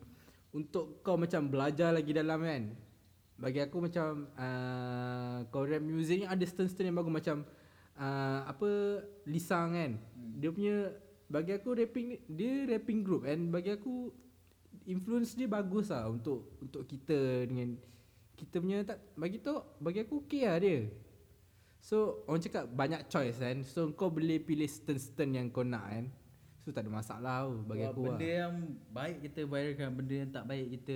[0.54, 2.64] untuk kau macam belajar lagi dalam kan.
[3.38, 7.38] Bagi aku macam uh, kau rap music ni ada stern-stern yang bagus macam
[7.98, 9.92] uh, apa Lisang kan.
[10.38, 10.94] Dia punya
[11.28, 14.14] bagi aku rapping dia rapping group and bagi aku
[14.88, 17.76] influence dia bagus lah untuk untuk kita dengan
[18.38, 20.86] kita punya tak bagi tu bagi aku okey lah dia.
[21.80, 23.64] So orang cakap banyak choice kan.
[23.64, 26.06] So kau boleh pilih stern-stern yang kau nak kan.
[26.60, 28.36] So tak ada masalah tau bagi Buat aku Benda lah.
[28.44, 28.54] yang
[28.90, 30.96] baik kita viralkan Benda yang tak baik kita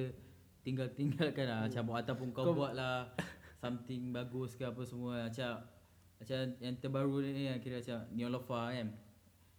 [0.62, 3.08] Tinggal-tinggalkan lah Macam buat Ataupun kau, Kau- buat lah
[3.58, 5.64] Something bagus ke apa semua Macam
[6.20, 8.88] Macam yang terbaru ni Yang kira macam Neolofa kan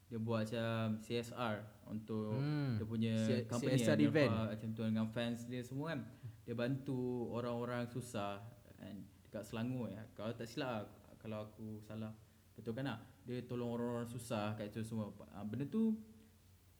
[0.06, 1.54] Dia buat macam CSR
[1.88, 2.76] Untuk Hmm.
[2.76, 4.30] Dia punya C- company CSR kan, event.
[4.30, 6.00] Neolofa, Macam tu dengan fans dia semua kan
[6.42, 8.42] Dia bantu orang-orang susah.
[8.78, 10.02] Kan, Dekat Selangor ya.
[10.18, 12.12] Kalau tak silap lah, Kalau aku salah.
[12.52, 15.08] Betul kan lah Dia tolong orang-orang susah Kat situ semua.
[15.32, 15.96] Ah, Benda tu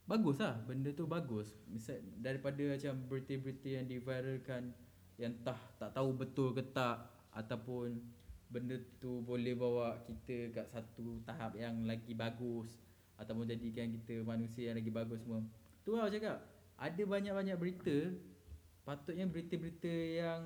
[0.05, 0.59] Bagus lah.
[0.67, 1.55] Benda tu bagus.
[1.71, 4.75] Misal Daripada macam Berita-berita yang diviralkan
[5.17, 8.03] Yang entah Tak tahu betul ke tak Ataupun
[8.53, 12.77] Benda tu boleh bawa kita Kat satu tahap yang lagi bagus
[13.23, 15.47] Ataupun jadikan kita Manusia yang lagi bagus semua.
[15.87, 16.43] Tu lah cakap.
[16.75, 18.11] Ada banyak-banyak berita
[18.83, 20.43] Patutnya berita-berita yang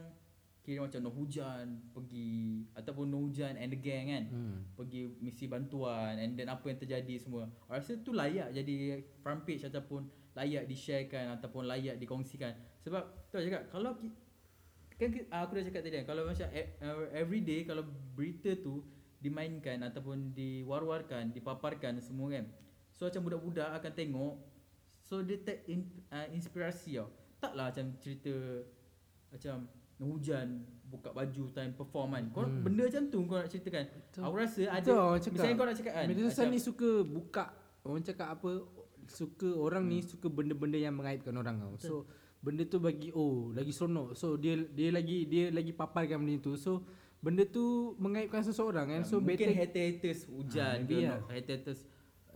[0.60, 4.56] Kira macam no hujan Pergi Ataupun no hujan and the gang kan Hmm.
[4.74, 7.46] pergi misi bantuan and then apa yang terjadi semua.
[7.64, 8.74] Rasa tu layak jadi
[9.16, 12.52] front page ataupun layak di-sharekan ataupun layak dikongsikan.
[12.82, 14.12] Sebab tu cakap kalau ki,
[14.92, 18.52] kan ki- aku dah cakap tadi kan kalau macam e- uh, every day kalau berita
[18.54, 18.84] tu
[19.16, 22.44] dimainkan ataupun diwar-warkan, dipaparkan semua kan.
[22.92, 24.34] So macam budak-budak akan tengok
[25.00, 27.08] so dia tak in, uh, inspirasi tau.
[27.42, 28.34] Taklah macam cerita
[29.32, 29.56] macam
[30.00, 32.24] hujan buka baju time perform kan.
[32.30, 32.62] Kau hmm.
[32.62, 33.84] benda macam tu kau nak ceritakan.
[33.88, 34.22] Betul.
[34.22, 35.34] Aku rasa ada Betul orang cakap.
[35.34, 37.44] Misalnya kau nak cakap kan Media sosial ni suka buka
[37.86, 38.50] orang cakap apa
[39.06, 41.74] suka orang ni suka benda-benda yang mengaibkan orang tau.
[41.78, 41.94] So
[42.44, 44.14] benda tu bagi oh lagi seronok.
[44.14, 46.54] So dia dia lagi dia lagi paparkan benda tu.
[46.60, 46.84] So
[47.24, 49.02] benda tu mengaibkan seseorang kan.
[49.02, 51.20] So mungkin better hater-haters hujan ke no, lah.
[51.32, 51.80] haters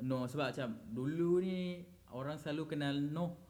[0.01, 3.50] no sebab macam dulu ni orang selalu kenal no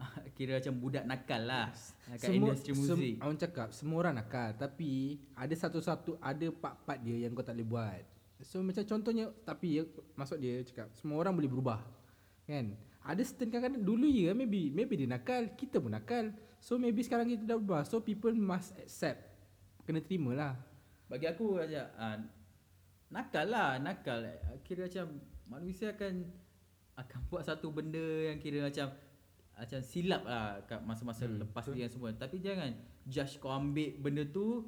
[0.36, 1.68] kira macam budak nakal lah
[2.16, 3.20] kat industri muzik.
[3.20, 7.68] orang cakap semua orang nakal tapi ada satu-satu ada part-part dia yang kau tak boleh
[7.68, 8.02] buat.
[8.40, 9.82] So macam contohnya tapi ya,
[10.16, 11.80] maksud dia cakap semua orang boleh berubah.
[12.48, 12.72] Kan?
[13.04, 16.32] Ada certain kadang-kadang dulu ya maybe maybe dia nakal, kita pun nakal.
[16.60, 17.84] So maybe sekarang kita dah berubah.
[17.84, 19.28] So people must accept.
[19.84, 20.54] Kena terima lah.
[21.08, 22.18] Bagi aku macam uh,
[23.12, 24.24] nakal lah, nakal.
[24.64, 26.28] Kira macam manusia akan
[26.96, 28.92] akan buat satu benda yang kira macam
[29.60, 32.10] macam silap lah kat masa-masa hmm, lepas dia semua.
[32.16, 32.72] Tapi jangan
[33.04, 34.64] judge kau ambil benda tu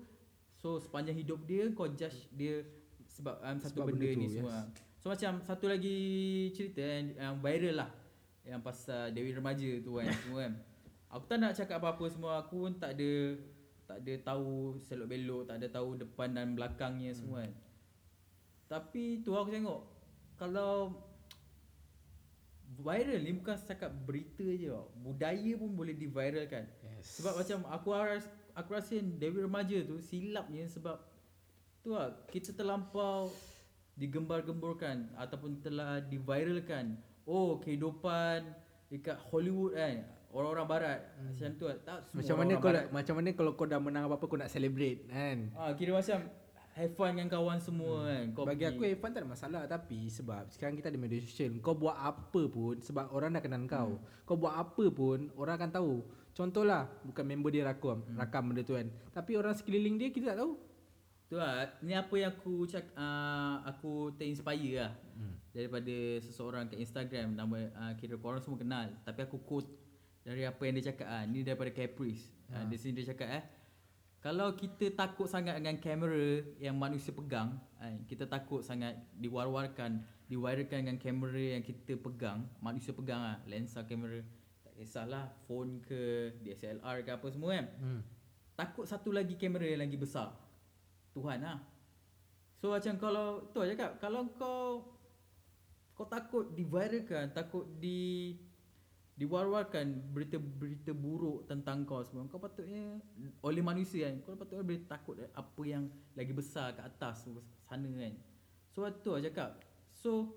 [0.53, 2.63] so sepanjang hidup dia kau judge dia
[3.09, 4.57] sebab um, satu Sebab benda, benda ni tu, semua.
[5.01, 5.99] So macam satu lagi
[6.55, 7.91] cerita yang, yang viral lah
[8.43, 10.55] yang pasal Dewi Remaja tu kan semua kan.
[11.13, 12.41] Aku tak nak cakap apa-apa semua.
[12.41, 13.37] Aku pun tak ada
[13.85, 17.53] tak ada tahu selok belok, tak ada tahu depan dan belakangnya semua kan.
[18.73, 19.81] Tapi tu aku tengok
[20.41, 20.97] kalau
[22.81, 24.89] viral ni bukan setakat berita je tau.
[24.97, 26.65] Budaya pun boleh diviralkan.
[26.81, 27.21] Yes.
[27.21, 28.25] Sebab macam aku ras,
[28.57, 30.97] aku rasa Dewi Remaja tu silapnya sebab
[31.83, 33.29] tu lah kita terlampau
[33.99, 36.97] digembar-gemburkan ataupun telah diviralkan.
[37.29, 38.49] Oh kehidupan
[38.89, 40.09] dekat Hollywood kan.
[40.33, 41.77] Orang-orang barat macam tu lah.
[41.85, 42.85] Tak semua Macam mana kau barat.
[42.89, 45.53] macam mana kalau kau dah menang apa-apa kau nak celebrate kan.
[45.53, 46.25] Ah kira macam
[46.73, 48.25] have fun dengan kawan semua kan.
[48.33, 48.77] Kau Bagi pergi.
[48.77, 51.53] aku Evan tak ada masalah tapi sebab sekarang kita ada media sosial.
[51.61, 53.91] Kau buat apa pun sebab orang dah kenal kau.
[54.01, 54.25] Hmm.
[54.25, 55.95] Kau buat apa pun orang akan tahu.
[56.33, 58.17] Contohlah bukan member dia rakam, Hmm.
[58.17, 58.89] rakam benda tu kan.
[59.13, 60.57] Tapi orang sekeliling dia kita tak tahu.
[61.29, 65.35] Tu lah, ni apa yang aku cak, uh, aku terinspire lah hmm.
[65.57, 69.65] daripada seseorang kat Instagram nama uh, kira korang semua kenal tapi aku quote
[70.29, 72.29] dari apa yang dia cakap ah ni daripada Caprice.
[72.53, 72.61] Ha.
[72.61, 73.45] Uh, di sini dia cakap eh
[74.23, 79.99] kalau kita takut sangat dengan kamera yang manusia pegang, kan, kita takut sangat diwar-warkan,
[80.31, 84.23] diwairalkan dengan kamera yang kita pegang, manusia pegang lah, lensa kamera,
[84.63, 87.67] tak kisahlah phone ke, DSLR ke apa semua kan.
[87.83, 88.01] Hmm.
[88.55, 90.31] Takut satu lagi kamera yang lagi besar.
[91.19, 91.59] Tuhan lah.
[92.63, 94.87] So macam kalau tu aja cakap kalau kau
[95.99, 98.39] kau takut diviralkan, takut di
[99.23, 102.27] diwar-warkan berita-berita buruk tentang kau semua.
[102.27, 102.99] Kau patutnya
[103.47, 105.87] oleh manusia kan, kau patutnya boleh takut apa yang
[106.19, 107.31] lagi besar kat atas
[107.71, 108.15] sana kan.
[108.75, 109.63] So tu aja cakap.
[109.95, 110.35] So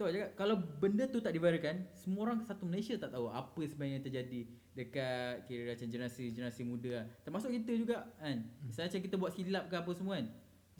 [0.00, 3.60] tu aja cakap kalau benda tu tak diviralkan, semua orang satu Malaysia tak tahu apa
[3.68, 4.40] sebenarnya yang terjadi
[4.72, 7.06] dekat kira macam generasi-generasi muda lah.
[7.20, 8.48] Termasuk kita juga kan.
[8.64, 10.26] Misalnya macam kita buat silap ke apa semua kan.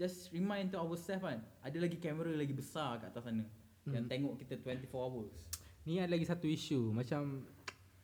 [0.00, 1.44] Just remind to ourselves kan.
[1.61, 3.44] Ada lagi kamera lagi besar kat atas sana.
[3.85, 5.37] Yang tengok kita 24 hours.
[5.90, 7.42] Ni ada lagi satu isu macam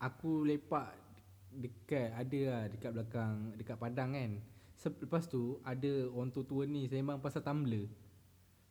[0.03, 0.91] aku lepak
[1.55, 4.43] dekat ada lah dekat belakang dekat padang kan.
[5.07, 7.87] Lepas tu ada orang tua-tua ni sembang pasal Tumblr.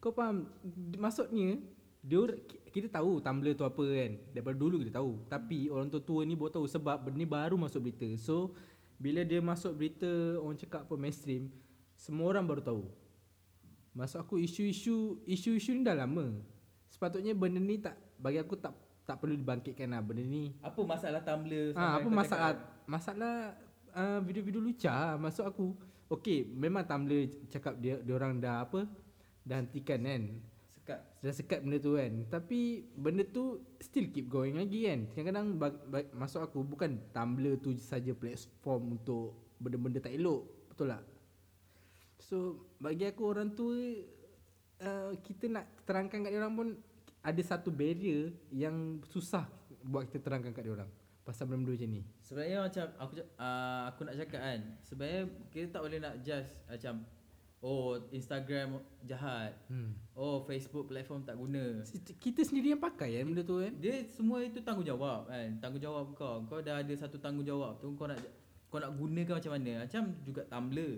[0.04, 0.52] Kau faham
[1.00, 1.64] maksudnya
[2.04, 2.28] dia
[2.76, 4.20] kita tahu Tumblr tu apa kan.
[4.36, 5.24] Daripada dulu kita tahu.
[5.32, 8.12] Tapi orang tua-tua ni baru tahu sebab benda ni baru masuk berita.
[8.20, 8.52] So
[9.00, 10.12] bila dia masuk berita
[10.44, 11.56] orang cakap apa mainstream
[11.96, 12.84] semua orang baru tahu.
[13.96, 16.36] Maksud aku isu-isu isu-isu ni dah lama.
[16.92, 20.52] Sepatutnya benda ni tak bagi aku tak tak perlu dibangkitkan lah benda ni.
[20.66, 21.78] Apa masalah Tumblr?
[21.78, 22.90] Ha, apa masalah cakap?
[22.90, 23.34] masalah
[23.94, 25.78] uh, video-video lucah lah, maksud aku.
[26.10, 28.90] Okey, memang Tumblr cakap dia dia orang dah apa?
[29.46, 30.24] Dah hentikan kan.
[30.74, 31.00] Sekat.
[31.22, 32.14] Dah sekat benda tu kan.
[32.34, 35.06] Tapi benda tu still keep going lagi kan.
[35.14, 40.50] Kadang-kadang bag, bag, masuk aku bukan Tumblr tu saja platform untuk benda-benda tak elok.
[40.74, 41.06] Betul tak?
[42.26, 43.70] So bagi aku orang tu
[44.82, 46.68] uh, kita nak terangkan kat dia orang pun
[47.26, 49.50] ada satu barrier yang susah
[49.82, 50.92] buat kita terangkan kat dia orang
[51.26, 52.02] pasal benda-benda macam ni.
[52.22, 54.60] Sebenarnya macam aku uh, aku nak cakap kan.
[54.86, 56.94] Sebenarnya kita tak boleh nak judge macam
[57.66, 58.68] oh Instagram
[59.02, 59.58] jahat.
[59.66, 59.98] Hmm.
[60.14, 61.82] Oh Facebook platform tak guna.
[62.22, 63.74] Kita sendiri yang pakai kan benda tu kan.
[63.82, 65.50] Dia semua itu tanggungjawab kan.
[65.58, 66.46] Tanggungjawab kau.
[66.46, 68.22] Kau dah ada satu tanggungjawab tu kau nak
[68.70, 69.74] kau nak gunakan macam mana.
[69.82, 70.94] Macam juga Tumblr.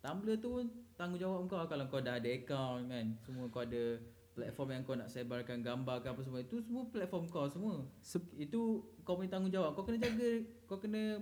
[0.00, 0.64] Tumblr tu
[0.96, 3.06] tanggungjawab kau kalau kau dah ada account kan.
[3.20, 4.00] Semua kau ada
[4.38, 7.82] platform yang kau nak sebarkan gambar ke apa semua itu semua platform kau semua.
[7.98, 9.74] Se- Itu kau punya tanggungjawab.
[9.74, 10.30] Kau kena jaga,
[10.64, 11.18] kau kena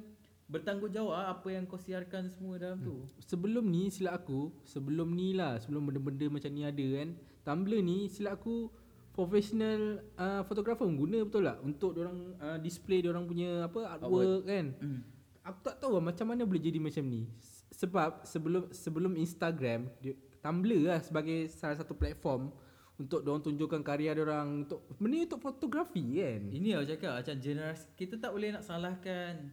[0.47, 3.03] bertanggungjawab apa yang kau siarkan semua dalam tu.
[3.19, 7.09] Sebelum ni silap aku Sebelum ni lah Sebelum benda-benda macam ni ada kan
[7.43, 8.71] Tumblr ni silap aku
[9.11, 14.67] Professional uh, Photographer guna betul tak Untuk orang uh, display orang punya apa Artwork kan
[14.79, 15.01] Hmm.
[15.43, 17.27] Aku tak tahu lah macam mana boleh jadi macam ni
[17.75, 22.55] Sebab sebelum sebelum Instagram dia, Tumblr lah sebagai salah satu platform
[22.97, 27.37] Untuk orang tunjukkan karya orang untuk Benda ni untuk fotografi kan Ini aku cakap macam
[27.45, 29.53] generasi kita tak boleh nak salahkan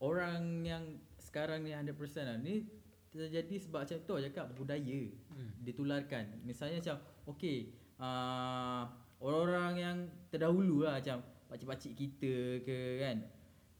[0.00, 0.84] orang yang
[1.20, 1.92] sekarang ni 100%
[2.24, 2.36] lah.
[2.40, 2.64] Ni
[3.16, 5.64] terjadi sebab macam tu aku cakap budaya hmm.
[5.64, 6.24] ditularkan.
[6.44, 6.96] Misalnya macam
[7.32, 8.84] okey uh,
[9.20, 9.96] orang-orang yang
[10.28, 13.24] terdahulu lah macam pakcik-pakcik kita ke kan.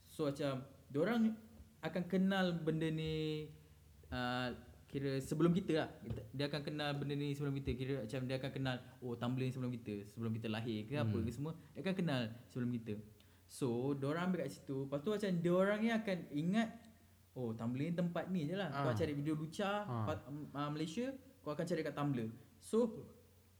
[0.09, 0.65] So macam
[0.97, 1.37] orang
[1.85, 3.47] akan kenal benda ni
[4.09, 4.49] uh,
[4.97, 5.89] kira sebelum kita lah.
[6.31, 7.71] Dia akan kenal benda ni sebelum kita.
[7.75, 11.17] Kira macam dia akan kenal oh Tumblr ni sebelum kita sebelum kita lahir ke apa
[11.19, 12.95] ke semua dia akan kenal sebelum kita.
[13.47, 14.89] So orang ambil kat situ.
[14.89, 16.69] Lepas tu macam dia orang ni akan ingat
[17.35, 18.73] oh Tumblr ni tempat ni je lah.
[18.73, 18.97] Kau Ah.
[18.97, 20.05] cari video lucah Ah.
[20.09, 20.25] pa-
[20.57, 22.27] uh, Malaysia kau akan cari kat Tumblr
[22.59, 22.97] so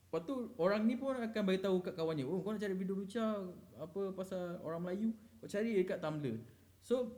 [0.07, 2.95] Lepas tu orang ni pun akan bagi tahu kat kawannya, "Oh, kau nak cari video
[2.95, 3.43] lucah
[3.77, 6.39] apa pasal orang Melayu, kau cari dekat Tumblr."
[6.79, 7.11] So,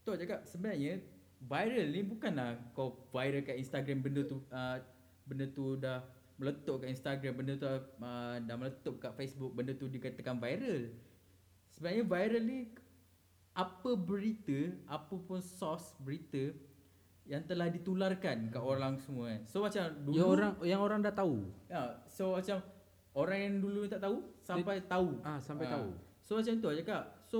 [0.00, 1.04] tu cakap sebenarnya
[1.40, 4.76] viral ni bukanlah kau viral kat Instagram benda tu uh,
[5.24, 6.04] benda tu dah
[6.40, 7.76] meletup kat Instagram, benda tu uh,
[8.40, 10.88] dah meletup kat Facebook, benda tu dikatakan viral.
[11.68, 12.58] Sebenarnya viral ni
[13.52, 16.56] apa berita, apa pun source berita
[17.28, 19.40] yang telah ditularkan kat orang semua kan.
[19.44, 22.56] So macam dulu Yang orang yang orang dah tahu Ya, so macam
[23.12, 25.20] orang yang dulu tak tahu sampai tahu.
[25.20, 25.72] ah sampai Ah.
[25.76, 25.88] tahu
[26.24, 27.04] So macam tu aku cakap.
[27.28, 27.38] So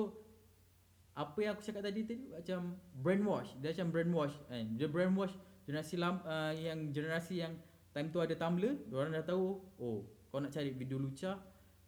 [1.14, 3.51] apa yang aku cakap tadi tadi macam brainwash.
[3.59, 4.64] Dia macam brainwash kan.
[4.79, 5.35] Dia brainwash
[5.66, 7.55] generasi lam, uh, yang generasi yang
[7.90, 11.38] time tu ada Tumblr, orang dah tahu, oh, kau nak cari video lucah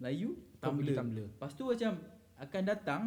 [0.02, 0.94] Melayu, Tumblr.
[0.94, 1.26] Tumblr.
[1.38, 1.98] Lepas tu macam
[2.42, 3.02] akan datang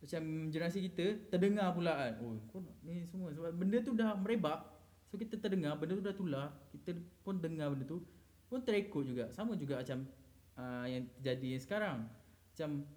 [0.00, 4.16] macam generasi kita terdengar pula kan oh kau nak ni semua sebab benda tu dah
[4.16, 4.64] merebak
[5.12, 8.00] so kita terdengar benda tu dah tular kita pun dengar benda tu
[8.48, 10.08] pun terekod juga sama juga macam
[10.56, 12.88] uh, yang terjadi sekarang macam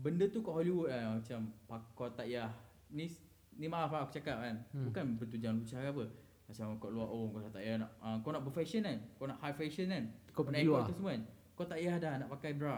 [0.00, 2.48] benda tu kat Hollywood kan macam pak- kau tak payah
[2.90, 3.06] ni
[3.54, 4.84] ni maaf lah aku cakap kan hmm.
[4.88, 6.04] bukan bertujuan lucah ke apa
[6.48, 9.38] macam kat luar oh kau tak payah nak uh, kau nak berfashion kan kau nak
[9.38, 10.88] high fashion kan Kau nak pergi ikut luar.
[10.88, 11.22] tu semua kan
[11.54, 12.76] kau tak payah dah nak pakai bra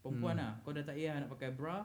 [0.00, 0.42] perempuan hmm.
[0.42, 1.76] lah kau dah tak payah nak pakai bra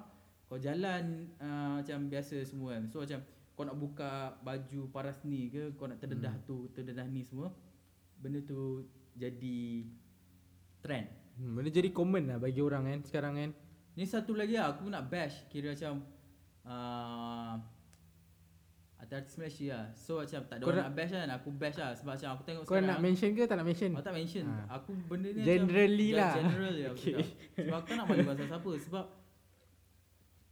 [0.45, 1.03] kau jalan
[1.41, 3.19] uh, macam biasa semua kan so macam
[3.58, 6.45] kau nak buka baju paras ni ke kau nak terdedah hmm.
[6.47, 7.51] tu terdedah ni semua
[8.15, 8.86] benda tu
[9.17, 9.84] jadi
[10.79, 13.49] trend Hmm, benda jadi common lah bagi orang kan sekarang kan.
[13.93, 16.04] Ni satu lagi lah aku nak bash kira macam
[16.63, 17.56] uh,
[18.99, 19.86] artis Malaysia lah.
[19.97, 21.30] So macam tak ada Kau orang nak- bash kan.
[21.34, 22.89] Aku bash lah sebab macam aku tengok Kau sekarang.
[22.89, 23.89] nak mention ke tak nak mention?
[23.95, 24.45] Aku tak mention.
[24.45, 24.63] Ha.
[24.78, 26.34] Aku benda ni Generally macam lah.
[26.38, 27.13] General je Okay.
[27.58, 29.06] Sebab aku tak nak malu pasal siapa sebab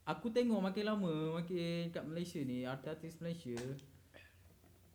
[0.08, 3.60] aku tengok makin lama makin kat Malaysia ni artis-artis Malaysia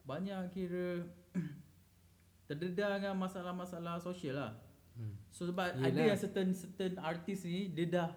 [0.02, 1.04] banyak kira
[2.50, 4.52] terdedah dengan masalah-masalah sosial lah.
[4.92, 5.14] Hmm.
[5.30, 5.88] So sebab Yelah.
[5.88, 8.08] ada yang certain certain artis ni dia dah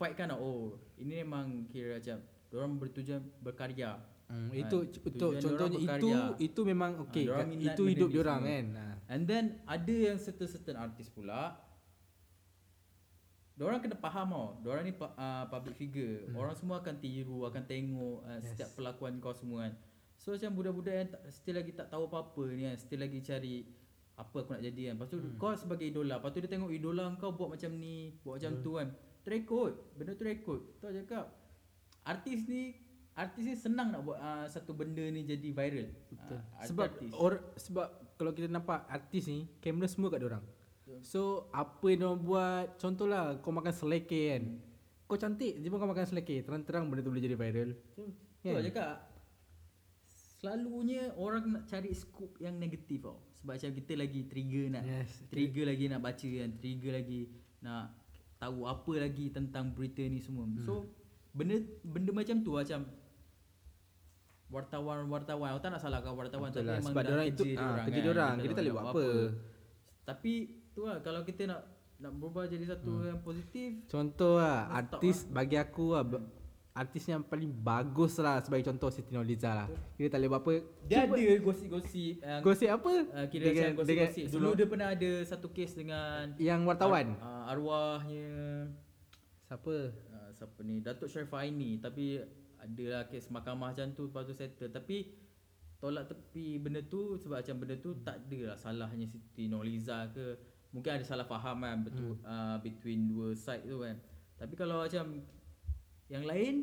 [0.00, 2.16] fight kan oh ini memang kira macam
[2.50, 4.00] orang bertujuan berkarya.
[4.30, 5.98] Hmm, Ha, itu untuk diorang contohnya
[6.38, 7.26] itu itu memang okey.
[7.26, 8.66] kan, minat itu hidup diorang kan.
[8.78, 8.84] Ha.
[9.10, 11.58] And then ada yang certain certain artis pula
[13.58, 16.38] Diorang kena faham tau Diorang ni uh, public figure hmm.
[16.38, 18.54] Orang semua akan tiru Akan tengok uh, Yes.
[18.54, 19.74] Setiap perlakuan kau semua kan
[20.16, 23.68] So macam budak-budak yang tak, Still lagi tak tahu apa-apa ni kan Still lagi cari
[24.16, 25.36] Apa aku nak jadi kan Lepas tu hmm.
[25.36, 28.62] kau sebagai idola Lepas tu dia tengok idola kau Buat macam ni Buat macam Hmm.
[28.64, 28.88] tu kan
[29.22, 31.26] Terekod Benda tu rekod Tu aku cakap
[32.04, 32.74] Artis ni
[33.14, 36.38] Artis ni senang nak buat uh, Satu benda ni jadi viral Betul.
[36.56, 37.12] Ah, sebab artis.
[37.16, 37.88] or, sebab
[38.20, 40.44] kalau kita nampak artis ni kamera semua kat diorang.
[41.00, 44.60] So apa yang diorang buat contohlah kau makan seleke kan.
[45.08, 46.44] Kau cantik je kau makan seleke.
[46.44, 47.72] Terang-terang benda tu boleh jadi viral.
[47.96, 48.60] Tu, tu Kan?
[48.60, 49.08] cakap
[50.40, 55.12] Selalunya orang nak cari scoop yang negatif tau Sebab macam kita lagi trigger nak Yes.
[55.28, 57.20] Trigger lagi nak baca kan Trigger lagi
[57.60, 57.99] nak
[58.40, 60.64] tahu apa lagi tentang berita ni semua hmm.
[60.64, 60.88] So
[61.30, 62.82] benda benda macam tu lah, macam
[64.50, 67.54] Wartawan-wartawan Aku tak nak salahkan wartawan Betul Tapi lah, memang sebab dah kerja itu- ah,
[67.54, 68.02] diorang kerja kan.
[68.02, 68.34] diorang.
[68.34, 69.06] Kita tak boleh buat apa.
[70.02, 70.32] Tapi
[70.72, 71.60] tu lah Kalau kita nak
[72.00, 73.06] nak berubah jadi satu Hmm.
[73.06, 76.02] yang positif Contoh lah artis bagi aku lah
[76.80, 79.68] artis yang paling bagus lah sebagai contoh Siti Nurhaliza lah.
[80.00, 80.54] Kita tak boleh buat apa.
[80.88, 82.92] Dia Cuba- ada gosip-gosip yang gosip apa?
[83.12, 84.24] Uh, kira Dengan- macam gosip-gosip.
[84.32, 87.12] Dulu dia pernah ada satu kes dengan yang wartawan.
[87.20, 88.28] ar- uh, arwahnya
[89.44, 89.74] Siapa?
[89.92, 92.22] uh, siapa ni Datuk Sharifah Aini tapi
[92.56, 95.10] adalah kes mahkamah macam tu lepas tu settle tapi
[95.80, 100.38] tolak tepi benda tu sebab macam benda tu tak ada lah salahnya Siti Nurhaliza ke
[100.70, 102.28] mungkin ada salah faham kan betul hmm.
[102.28, 103.98] uh, between dua side tu kan
[104.38, 105.18] tapi kalau macam
[106.10, 106.54] yang lain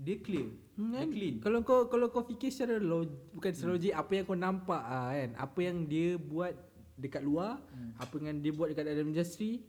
[0.00, 0.48] dia clear.
[0.76, 1.08] Hmm, dia kan?
[1.12, 1.34] clean.
[1.40, 5.12] Kalau kau kalau kau fikir secara log, bukan secara logik apa yang kau nampak ah
[5.12, 6.52] kan, apa yang dia buat
[7.00, 7.96] dekat luar, Hmm.
[7.96, 9.64] apa yang dia buat dekat dalam industri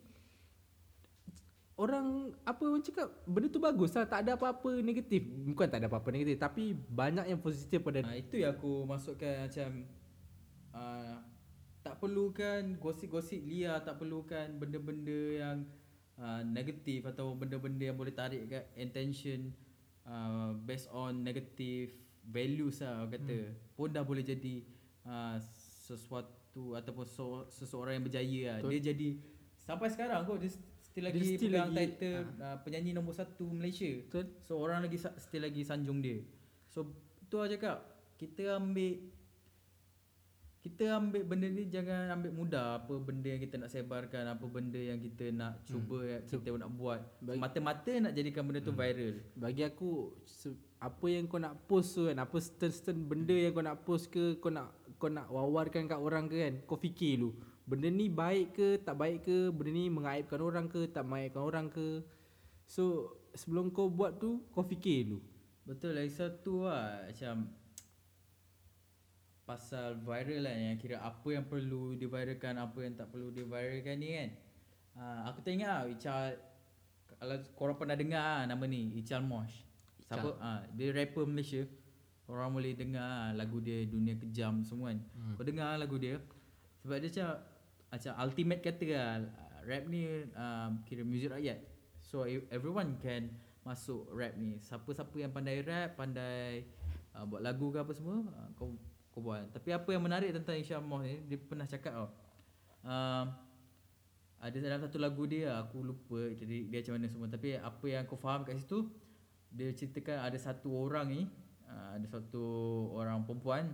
[1.82, 5.26] orang apa orang cakap benda tu bagus lah tak ada apa-apa negatif.
[5.26, 9.50] Bukan tak ada apa-apa negatif tapi banyak yang positif pada Ha, itu yang aku masukkan
[9.50, 9.70] macam
[10.78, 11.16] uh,
[11.82, 15.58] tak perlukan gosip-gosip liar, tak perlukan benda-benda yang
[16.22, 19.52] uh, negatif atau benda-benda yang boleh tarik kat attention
[20.06, 23.38] uh, based on negative values lah orang kata.
[23.50, 23.74] Hmm.
[23.74, 24.62] Pun dah boleh jadi
[25.10, 25.42] uh,
[25.90, 28.58] sesuatu ataupun so, seseorang yang berjaya lah.
[28.62, 28.72] Betul.
[28.78, 29.10] Dia jadi
[29.62, 33.46] sampai sekarang kau dia still lagi Dia still pegang lagi- title uh, penyanyi nombor satu
[33.50, 33.90] Malaysia.
[34.06, 36.22] betul So orang lagi still lagi sanjung dia.
[36.70, 36.88] So
[37.28, 37.78] tu lah cakap
[38.22, 39.02] kita ambil
[40.62, 42.78] kita ambil benda ni jangan ambil mudah.
[42.78, 46.30] Apa benda yang kita nak sebarkan apa benda yang kita nak cuba hmm.
[46.30, 47.02] kita nak buat.
[47.18, 49.26] Bagi- mata-mata nak jadikan benda tu viral.
[49.34, 50.14] Bagi aku
[50.78, 54.38] apa yang kau nak post tu kan apa certain benda yang kau nak post ke
[54.38, 54.70] kau nak
[55.02, 57.34] kau nak wawarkan kat orang ke kan kau fikir dulu.
[57.66, 61.74] Benda ni baik ke tak baik ke benda ni mengaibkan orang ke tak mengaibkan orang
[61.74, 62.06] ke.
[62.70, 65.26] So sebelum kau buat tu kau fikir dulu.
[65.66, 67.50] Betul lagi satu lah macam
[69.44, 74.10] pasal viral lah yang kira apa yang perlu diviralkan apa yang tak perlu diviralkan ni
[74.16, 74.30] kan
[74.96, 76.24] uh, aku tak ingat lah Ical
[77.22, 79.72] kalau korang pernah dengar lah nama ni Ical Mosh
[80.12, 80.30] Siapa?
[80.44, 81.64] Ah, dia rapper Malaysia.
[82.28, 85.00] Orang boleh dengar lagu dia Dunia Kejam semua kan.
[85.16, 85.36] Hmm.
[85.40, 86.20] Kau dengar lagu dia.
[86.84, 87.28] Sebab dia macam
[87.92, 89.16] macam ultimate kata lah.
[89.64, 90.04] Rap ni
[90.36, 91.64] um, kira muzik rakyat.
[92.04, 93.32] So e- everyone can
[93.64, 94.60] masuk rap ni.
[94.60, 96.68] Siapa-siapa yang pandai rap, pandai
[97.16, 98.76] uh, buat lagu ke apa semua, uh, kau
[99.12, 99.52] kau buat.
[99.52, 102.10] Tapi apa yang menarik tentang Isha Moh ni, dia pernah cakap tau.
[102.82, 103.26] Um,
[104.42, 108.02] ada dalam satu lagu dia aku lupa jadi dia macam mana semua tapi apa yang
[108.10, 108.90] aku faham kat situ
[109.54, 111.22] dia ceritakan ada satu orang ni
[111.70, 112.42] uh, ada satu
[112.98, 113.70] orang perempuan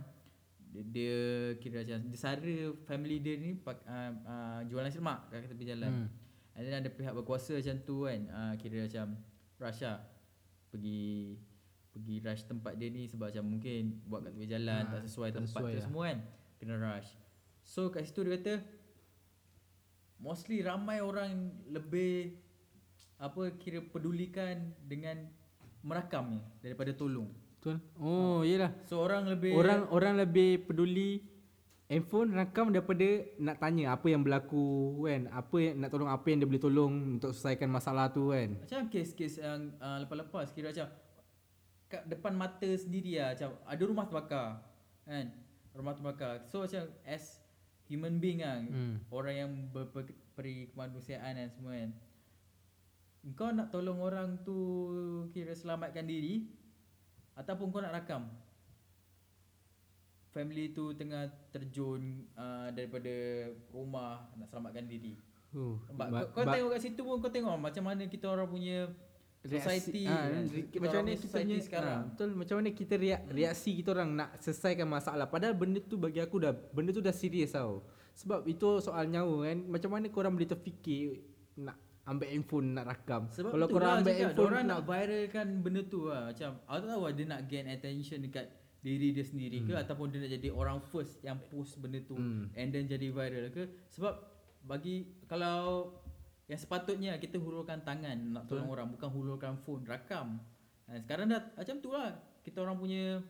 [0.68, 1.16] dia, dia
[1.56, 3.72] kira macam dia sara family dia ni uh,
[4.28, 6.04] uh, jual nasi lemak kat tepi jalan.
[6.04, 6.08] Hmm.
[6.58, 9.16] And then ada pihak berkuasa macam tu kan uh, kira macam
[9.56, 10.04] rush lah
[10.68, 11.38] pergi
[11.98, 15.28] pergi rush tempat dia ni sebab macam mungkin buat kat tepi jalan Ha, tak sesuai
[15.28, 15.84] tak tempat sesuai tu lah.
[15.84, 16.18] semua kan
[16.58, 17.10] kena rush.
[17.66, 18.54] So kat situ dia kata
[20.18, 22.34] mostly ramai orang lebih
[23.18, 25.26] apa kira pedulikan dengan
[25.82, 27.30] merakam daripada tolong.
[27.58, 27.82] Betul.
[27.98, 28.70] Oh, iyalah.
[28.86, 31.26] So orang lebih Orang orang lebih peduli
[31.90, 35.26] handphone rakam daripada nak tanya apa yang berlaku kan.
[35.34, 38.54] Apa yang nak tolong apa yang dia boleh tolong untuk selesaikan masalah tu kan.
[38.62, 40.86] macam kes-kes yang uh, lepas-lepas kira macam
[41.88, 44.48] kat depan mata sendiri lah macam ada rumah terbakar
[45.02, 45.26] kan.
[45.72, 46.32] Rumah terbakar.
[46.44, 47.40] So macam as
[47.84, 49.00] human being lah Hmm.
[49.08, 51.90] orang yang berperi kemanusiaan dan semua kan.
[53.32, 54.56] Kau nak tolong orang tu
[55.30, 56.48] kira selamatkan diri
[57.34, 58.28] ataupun kau nak rakam
[60.28, 63.10] family tu tengah terjun uh, daripada
[63.68, 65.16] rumah nak selamatkan diri.
[65.90, 68.92] Ba- kau, kau tengok kat situ pun kau tengok macam mana kita orang punya
[69.46, 70.44] society ah, kan.
[70.50, 71.98] Kita macam mana kita punya sekarang.
[72.02, 75.26] ah, betul macam mana kita reak, reaksi kita orang nak selesaikan masalah.
[75.30, 77.86] Padahal benda tu bagi aku dah benda tu dah serius tau.
[78.18, 79.58] Sebab itu soal nyawa kan?
[79.70, 81.22] Macam mana korang boleh terfikir
[81.54, 83.22] nak ambil handphone nak rakam?
[83.30, 86.22] Sebab kalau korang lah ambil cakap, handphone orang nak viralkan benda tu lah.
[86.34, 88.46] Macam aku tak tahu lah dia nak gain attention dekat
[88.78, 92.50] diri dia sendiri ke Ataupun dia nak jadi orang first yang post benda tu Hmm.
[92.58, 93.86] And then jadi viral ke.
[93.94, 94.18] Sebab
[94.66, 95.94] bagi kalau
[96.48, 100.40] yang sepatutnya kita hulurkan tangan nak tolong orang Bukan hulurkan phone, rakam.
[100.88, 102.16] Ha, Sekarang dah macam tu lah.
[102.40, 103.20] Kita orang punya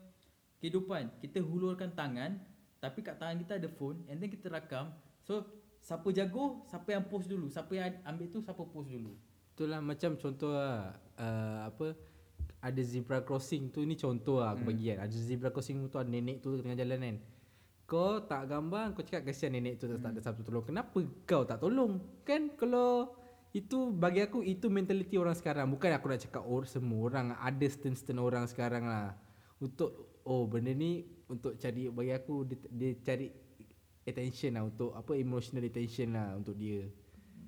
[0.62, 1.19] kehidupan.
[1.19, 2.39] Kita hulurkan tangan
[2.79, 4.95] Tapi kat tangan kita ada phone And then kita rakam.
[5.27, 5.45] So
[5.83, 7.51] siapa jago, siapa yang post dulu.
[7.51, 9.19] Siapa yang ambil tu, siapa post dulu.
[9.55, 9.83] Betul lah.
[9.83, 11.99] Macam contoh lah uh, apa
[12.59, 14.71] ada zebra crossing tu ni contoh lah aku Hmm.
[14.71, 14.99] bagi kan.
[15.07, 17.16] Ada zebra crossing tu ada nenek tu tengah jalan kan.
[17.89, 20.61] Kau tak gambar kau cakap kasihan nenek tu tak, tak ada siapa tolong.
[20.61, 21.97] Kenapa kau tak tolong?
[22.20, 23.16] Kan kalau
[23.57, 25.72] itu bagi aku itu mentaliti orang sekarang.
[25.72, 29.16] Bukan aku nak cakap or, semua orang ada stern-stern orang sekarang lah.
[29.57, 33.32] Untuk oh benda ni untuk cari bagi aku dia, dia cari
[34.05, 36.84] attention lah untuk apa emotional attention lah untuk dia.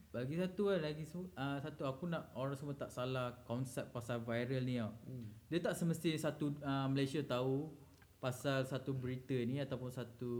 [0.08, 4.64] Bagi satu lah lagi uh, satu aku nak orang semua tak salah konsep pasal viral
[4.64, 4.96] ni tau.
[5.04, 5.28] Hmm.
[5.52, 7.76] Dia tak semesti satu uh, Malaysia tahu
[8.20, 10.32] pasal satu berita ni ataupun satu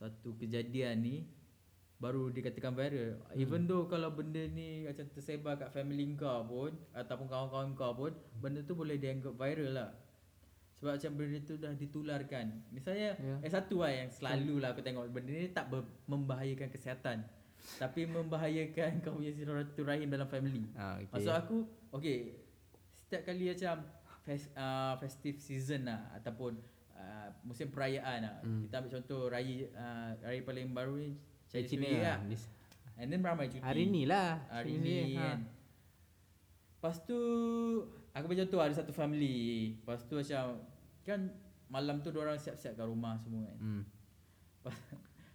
[0.00, 1.16] satu kejadian ni
[2.02, 3.14] baru dikatakan viral.
[3.14, 3.38] Hmm.
[3.38, 8.10] Even though kalau benda ni macam tersebar kat family kau pun ataupun kawan-kawan kau pun
[8.42, 9.90] benda tu boleh dianggap viral lah.
[10.82, 12.46] Sebab macam benda tu dah ditularkan.
[12.74, 13.38] Misalnya Ya.
[13.38, 13.46] yeah.
[13.46, 17.22] eh satu lah yang selalu lah aku tengok benda ni tak ber- membahayakan kesihatan.
[17.78, 20.66] tapi membahayakan kau punya silaturahim dalam family.
[20.74, 21.14] Ah, okay.
[21.14, 21.56] Maksud aku
[21.94, 22.34] okay
[22.98, 23.76] setiap kali macam
[24.22, 26.58] fest, uh, festive season lah ataupun
[26.94, 28.34] uh, musim perayaan lah.
[28.42, 28.66] Hmm.
[28.66, 31.18] Kita ambil contoh raya uh, raya paling baru ni
[31.50, 32.18] Chinese Cina New Year lah.
[32.22, 32.42] lah.
[33.00, 33.64] And then ramai cuti.
[33.64, 34.46] Hari ni lah.
[34.48, 35.38] Hari ni Year, kan.
[36.78, 37.18] Lepas tu
[38.14, 39.76] aku macam tu ada satu family.
[39.82, 40.62] Lepas tu macam
[41.02, 41.20] kan
[41.66, 43.58] malam tu orang siap-siap kat rumah semua kan.
[43.58, 43.82] Hmm.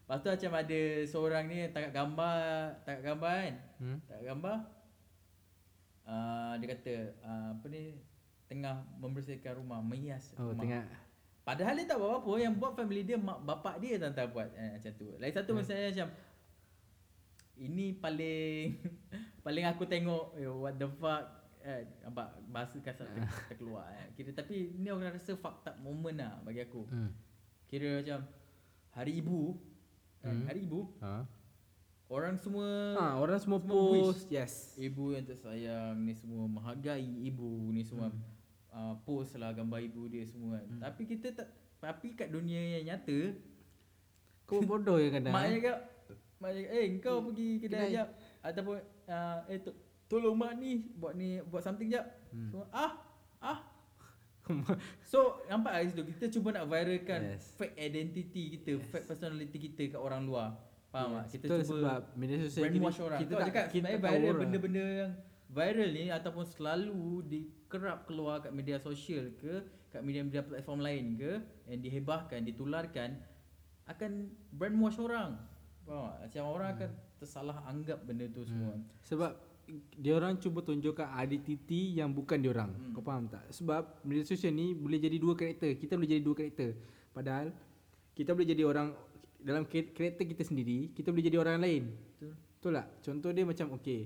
[0.07, 2.39] Lepas tu macam ada seorang ni tangkap gambar,
[2.87, 3.55] tangkap gambar kan.
[3.83, 3.97] Hmm.
[4.07, 4.57] Tangkap gambar.
[6.07, 7.99] Uh, dia kata uh, apa ni
[8.47, 10.63] tengah membersihkan rumah, menghias Oh, rumah.
[10.63, 10.83] tengah
[11.43, 14.75] Padahal dia tak buat apa-apa Yang buat family dia Mak bapak dia tak buat eh,
[14.75, 15.59] Macam tu Lagi satu Hmm.
[15.59, 16.09] misalnya macam
[17.57, 18.63] Ini paling
[19.47, 21.23] Paling aku tengok yo, What the fuck
[21.61, 24.11] eh, Nampak Bahasa kasar ter, terkeluar eh.
[24.11, 27.15] Kira tapi Ni orang rasa fucked up moment lah Bagi aku Hmm.
[27.65, 28.27] Kira macam
[28.91, 29.39] Hari Ibu
[30.19, 30.35] kan?
[30.35, 30.45] Hmm.
[30.47, 31.15] Hari Ibu Ha.
[32.07, 34.31] Orang semua ha, orang semua, semua post.
[34.31, 34.75] Yes.
[34.75, 38.35] Ibu yang tersayang Ni semua menghargai ibu Ni semua hmm.
[38.77, 40.65] Uh, Post lah gambar ibu dia semua kan.
[40.69, 40.81] Hmm.
[40.83, 41.47] Tapi kita tak
[41.77, 43.33] Tapi kat dunia yang nyata
[44.45, 45.33] Kau bodoh ya kadang.
[45.35, 45.51] Mak eh.
[45.57, 45.77] cakap
[46.37, 47.95] Mak cakap Eh kau pergi kedai kedai.
[47.95, 48.07] jap
[48.39, 49.71] Ataupun uh, Eh to,
[50.07, 52.51] tolong mak ni Buat ni Buat something jap Hmm.
[52.51, 52.91] so, Ah
[53.39, 53.63] Ah
[55.09, 57.55] So nampak lah situ Kita cuba nak viralkan Yes.
[57.55, 61.25] Fake identity kita Fake personality kita Kat orang luar Faham tak?
[61.33, 63.19] Kita Betul cuba sebab media sosial brainwash orang.
[63.19, 65.11] kita Kau tak cakap kita sebenarnya tak viral benda-benda yang
[65.47, 71.31] viral ni ataupun selalu dikerap keluar kat media sosial ke, kat media-media platform lain ke,
[71.71, 73.15] yang dihebahkan, ditularkan
[73.87, 75.39] akan brainwash orang.
[75.87, 76.19] Faham tak?
[76.27, 78.75] Macam orang akan tersalah anggap benda tu semua.
[79.07, 79.31] Sebab
[79.99, 82.71] dia orang cuba tunjukkan identiti yang bukan dia orang.
[82.71, 82.91] Hmm.
[82.95, 83.43] Kau faham tak?
[83.51, 85.75] Sebab media sosial ni boleh jadi dua karakter.
[85.79, 86.75] Kita boleh jadi dua karakter.
[87.15, 87.51] Padahal
[88.15, 88.91] kita boleh jadi orang
[89.39, 91.83] dalam kar- karakter kita sendiri, kita boleh jadi orang lain.
[92.15, 92.31] Betul.
[92.35, 92.87] Betul tak?
[93.03, 94.01] Contoh dia macam okey.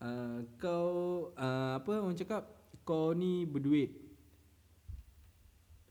[0.00, 2.48] Uh, kau uh, apa orang cakap
[2.88, 3.92] kau ni berduit.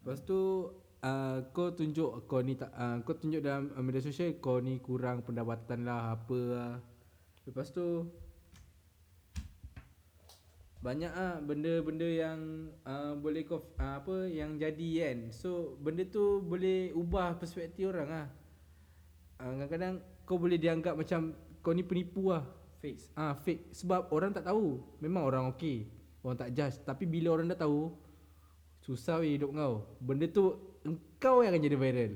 [0.01, 0.66] Lepas tu
[1.05, 4.82] uh, kau tunjuk kau ni tak uh, kau tunjuk dalam uh, media sosial kau ni
[4.82, 6.74] kurang pendapatan lah apa lah.
[7.45, 8.10] Lepas tu
[10.82, 15.30] banyak ah benda-benda yang uh, boleh kau uh, apa yang jadi kan.
[15.30, 18.28] So benda tu boleh ubah perspektif orang ah.
[19.38, 22.57] Uh, kadang-kadang kau boleh dianggap macam kau ni penipu lah.
[22.80, 23.12] Fake.
[23.16, 24.80] Ah fake sebab orang tak tahu.
[25.04, 25.88] Memang orang okey.
[26.24, 27.92] Orang tak judge tapi bila orang dah tahu
[28.84, 29.86] susah weh hidup kau.
[30.00, 30.56] Benda tu
[30.88, 32.14] engkau yang akan jadi viral.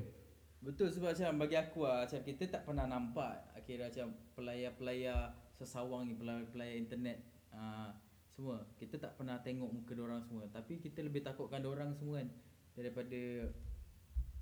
[0.64, 5.18] Betul sebab macam bagi aku lah macam kita tak pernah nampak akhirnya macam pelayar-pelayar
[5.60, 7.20] sesawang ni pelayar-pelayar internet
[7.52, 7.92] uh,
[8.34, 12.28] semua kita tak pernah tengok muka orang semua tapi kita lebih takutkan orang semua kan
[12.74, 13.20] daripada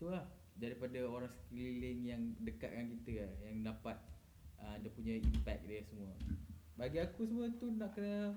[0.00, 0.24] tu lah
[0.56, 3.96] daripada orang sekeliling yang dekat dengan kita lah yang dapat
[4.62, 6.12] uh, dia punya impact dia semua
[6.72, 8.32] bagi aku semua tu nak kena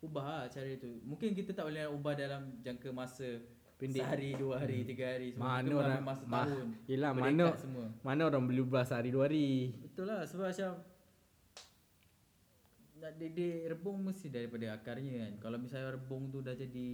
[0.00, 3.40] ubah lah cara tu mungkin kita tak boleh ubah dalam jangka masa
[3.76, 4.04] Pendek.
[4.04, 8.22] sehari dua hari tiga hari semua Mana orang masa ma- tahun Yelah mana semua mana
[8.26, 9.72] orang boleh ubah sehari dua hari.
[9.80, 10.72] Betul lah sebab macam
[13.00, 15.32] nak didik rebung mesti daripada akarnya kan.
[15.40, 16.88] Kalau misalnya rebung tu dah jadi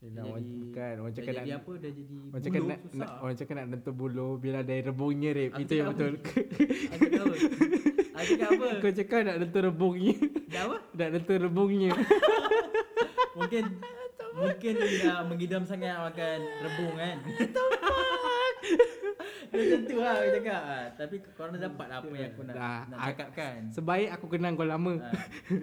[0.00, 2.96] Yelah, dah jadi bukan, orang cakap jadi nak- apa dah jadi Orang cakap nak, susah.
[2.96, 5.50] nak orang cakap nak nentu bulu bila dari rebungnya rep.
[5.58, 6.14] Itu yang betul.
[6.94, 7.32] Aku tahu.
[8.20, 8.68] Aku cakap apa?
[8.82, 10.14] Kau cakap nak nentu rebungnya.
[10.46, 10.76] Dah apa?
[10.98, 11.90] nak nentu rebungnya.
[13.38, 13.64] Mungkin
[14.30, 17.16] mungkin dia dah mengidam sangat makan rebung kan.
[19.50, 20.84] Dia macam tu lah aku cakap ah.
[20.94, 24.26] Tapi korang dah dapat lah apa yang aku nak, Dah, nak ak- cakapkan Sebaik aku
[24.28, 24.94] kenal kau lama.
[25.00, 25.10] ha.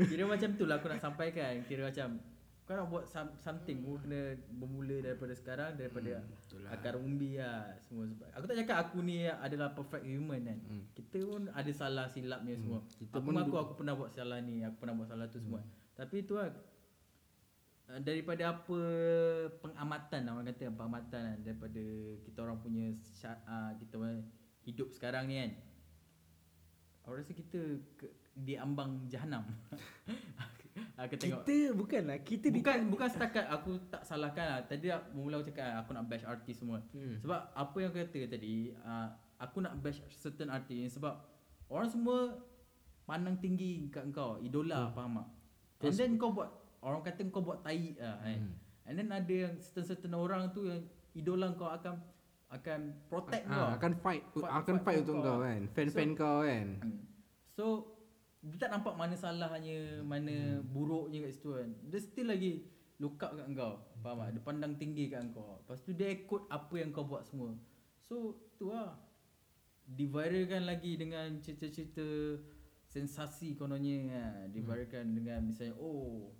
[0.08, 2.08] Kira macam tu lah aku nak sampaikan Kira macam
[2.68, 7.72] Kau nak buat some, something Kau kena bermula daripada sekarang Daripada hmm, akar umbi lah
[7.80, 10.59] Semua sebab Aku tak cakap aku ni adalah perfect human kan.
[10.68, 10.84] Hmm.
[10.91, 12.84] Kita pun ada salah silap ni semua.
[12.99, 15.39] kita Aku pun mengaku du- aku pernah buat salah ni Aku pernah buat salah tu
[15.39, 15.63] semua.
[15.95, 16.51] Tapi tu lah
[17.88, 18.80] uh, Daripada apa
[19.63, 21.84] pengamatan lah orang kata pengamatan kan daripada
[22.28, 22.91] kita orang punya
[23.47, 23.95] uh, kita
[24.68, 25.51] hidup sekarang ni kan.
[27.07, 29.47] Aku rasa kita ke, di ambang jahanam.
[31.01, 34.59] aku tengok Kita bukanlah kita di bukan bukan setakat aku tak salahkan lah.
[34.63, 36.78] Tadi aku- mula aku cakap aku nak bash artis semua.
[36.91, 37.15] Hmm.
[37.19, 39.07] Sebab apa yang aku kata tadi, uh,
[39.38, 41.13] aku nak bash certain artis sebab
[41.67, 42.38] orang semua
[43.03, 45.28] pandang tinggi kat kau, idola, faham tak?
[45.80, 46.49] And then kau buat
[46.82, 48.38] orang kata kau buat tai lah kan.
[48.38, 48.53] Hmm.
[48.88, 50.80] And then ada yang certain-certain orang tu yang
[51.11, 51.99] idola kau akan
[52.47, 53.59] akan protect kau.
[53.59, 55.25] Ah, akan fight, Fight- akan fight fight untuk kau.
[55.28, 55.61] kau kan.
[55.69, 56.67] Fan-fan kau kan.
[56.80, 56.99] Hmm.
[57.49, 57.65] So
[58.39, 60.65] dia tak nampak mana salahnya, mana Hmm.
[60.67, 61.69] buruknya kat situ kan.
[61.83, 62.63] Dia still lagi
[62.97, 63.73] look up kat kau.
[63.97, 64.29] Faham tak?
[64.31, 65.57] Dia pandang tinggi kat kau.
[65.59, 67.53] Lepas tu dia ikut apa yang kau buat semua.
[67.99, 68.15] So
[68.55, 68.97] tu lah.
[69.88, 72.03] Diviralkan lagi dengan cerita-cerita
[72.83, 74.51] sensasi kononnya kan.
[74.51, 76.35] Diviralkan dengan misalnya oh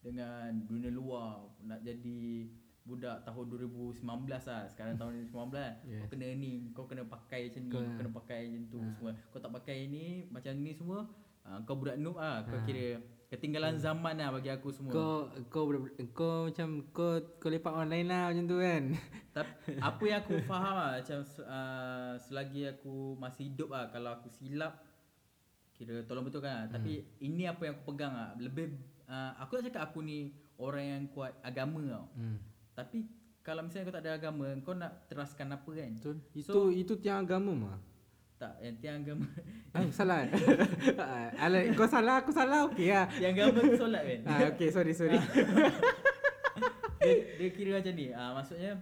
[0.00, 2.48] dengan dunia luar nak jadi
[2.80, 5.72] budak tahun 2019 lah sekarang tahun 2019 yeah.
[5.86, 6.00] Yes.
[6.00, 8.88] kau kena ni kau kena pakai macam ni Kau- kau kena pakai macam tu Ah.
[8.90, 10.98] semua kau tak pakai ni macam ni semua
[11.42, 12.62] uh, kau budak noob ah kau Ah.
[12.62, 15.14] kira ketinggalan zaman lah bagi aku semua Kau
[15.46, 18.82] kau budak- kau macam kau kau lepak online lah macam tu kan.
[19.30, 19.54] tapi
[19.88, 24.82] apa yang aku faham lah macam uh, selagi aku masih hidup ah kalau aku silap
[25.72, 26.66] kira tolong betulkan lah.
[26.68, 28.74] tapi ini apa yang aku pegang ah lebih
[29.06, 32.36] uh, aku tak cakap aku ni orang yang kuat agama tau Hmm.
[32.72, 33.06] tapi
[33.40, 36.16] kalau misalnya kau tak ada agama kau nak teraskan apa kan Betul.
[36.34, 37.78] Itu So- itu tiang agama mah.
[38.40, 39.28] Tak yang tiang agama
[39.76, 40.24] Ah, salah.
[41.44, 42.66] Alah, kau salah, aku salah.
[42.72, 43.06] Okey lah.
[43.12, 45.20] tiang agama tu solat kan Ah, okey, sorry, sorry.
[47.00, 48.72] dia, dia kira macam ni ah maksudnya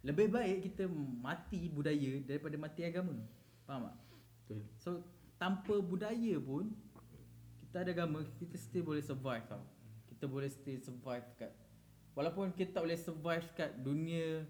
[0.00, 0.84] lebih baik kita
[1.20, 3.16] mati budaya daripada mati agama
[3.64, 3.96] faham tak
[4.44, 4.60] Betul.
[4.76, 4.90] so
[5.40, 6.68] tanpa budaya pun
[7.64, 9.64] kita ada agama kita still boleh survive tau
[10.12, 11.52] kita boleh still survive kat
[12.12, 14.44] walaupun kita tak boleh survive kat dunia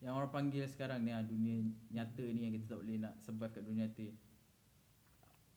[0.00, 1.60] yang orang panggil sekarang ni ah dunia
[1.92, 4.06] nyata ni yang kita tak boleh nak survive kat dunia nyata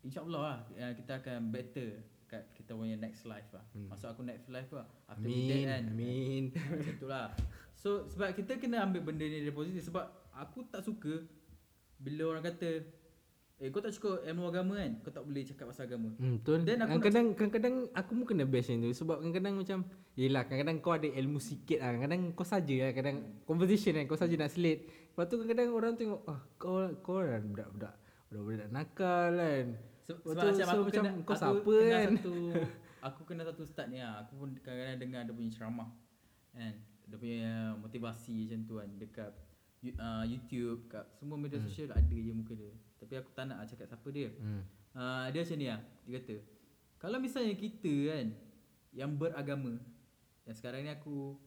[0.04, 3.62] InsyaAllah lah eh, kita akan better kat kita punya next life lah.
[3.78, 3.94] Hmm.
[3.94, 4.90] Maksud aku next life lah.
[5.06, 5.64] After dead Amin.
[5.70, 5.84] kan.
[5.86, 6.44] Amin.
[6.74, 7.28] Macam tu lah
[7.78, 11.26] So sebab kita kena ambil benda ni dari positif Sebab aku tak suka
[12.00, 12.86] Bila orang kata
[13.56, 16.60] Eh kau tak cukup ilmu agama kan Kau tak boleh cakap pasal agama Hmm, betul.
[16.62, 19.80] Then aku kadang-kadang kadang-kadang aku pun kena bash tu sebab kadang-kadang macam
[20.14, 21.96] yelah kadang-kadang kau ada ilmu sikit lah.
[21.98, 24.82] Kadang kau saja lah kadang conversation kan kau saja nak slate.
[25.08, 27.94] Lepas tu kadang-kadang orang tengok ah kau kau kan budak-budak
[28.28, 29.66] budak-budak nakal kan.
[30.02, 32.10] Se- Sebab tu- macam so aku macam kena kau aku siapa kena kan?
[32.12, 32.34] satu,
[33.04, 35.90] Aku kena satu start ni lah Aku pun kadang-kadang dengar dia punya ceramah
[36.52, 36.74] Kan
[37.04, 39.32] Dia punya motivasi macam tu kan Dekat
[39.94, 41.68] uh, YouTube Kat semua media Hmm.
[41.68, 42.72] sosial ada je muka dia
[43.04, 44.64] Tapi aku tak nak lah cakap siapa dia Hmm.
[44.94, 46.36] uh, Dia macam ni lah Dia kata
[46.98, 48.28] Kalau misalnya kita kan
[48.92, 49.74] Yang beragama
[50.44, 51.40] yang sekarang ni aku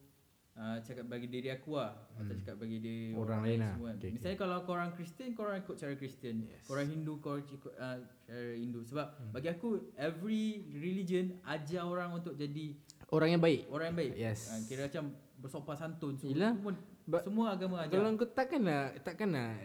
[0.55, 3.21] uh, cakap bagi diri aku lah atau cakap bagi diri Hmm.
[3.21, 3.77] Orang lain lah.
[3.77, 3.89] semua.
[3.91, 4.11] Okay, okay.
[4.11, 6.65] Misalnya kalau korang Kristian korang ikut cara Kristian, yes.
[6.65, 9.31] korang Hindu korang ikut uh, cara Hindu sebab Hmm.
[9.31, 12.73] bagi aku every religion ajar orang untuk jadi
[13.07, 13.69] Orang yang baik.
[13.69, 14.13] orang yang baik.
[14.17, 14.49] Yes.
[14.49, 15.05] Uh, kira macam
[15.37, 16.33] bersopan santun semua.
[16.33, 16.53] Yelah.
[16.57, 16.73] Semua,
[17.07, 17.93] Ba- semua agama ajar.
[17.93, 19.61] Kalau kau takkan nak takkan nak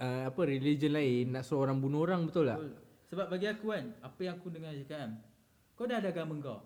[0.00, 2.58] uh, apa religion lain nak suruh orang bunuh orang betul tak?
[2.58, 2.74] Betul.
[3.06, 5.10] Sebab bagi aku kan, apa yang aku dengar cakap kan,
[5.74, 6.62] kau dah ada agama kau.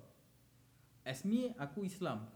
[1.02, 2.28] As me, aku Islam.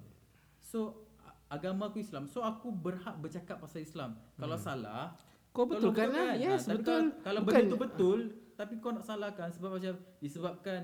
[0.59, 1.09] So,
[1.47, 2.25] agama aku Islam.
[2.25, 4.17] So, aku berhak bercakap pasal Islam.
[4.35, 5.13] Kalau salah,
[5.49, 6.33] Kau betul kan lah?
[6.33, 6.93] Ha, Yes, tapi betul.
[6.95, 8.19] Kalau, kalau Bukan- benda tu betul,
[8.55, 10.81] tapi kau nak salahkan sebab macam disebabkan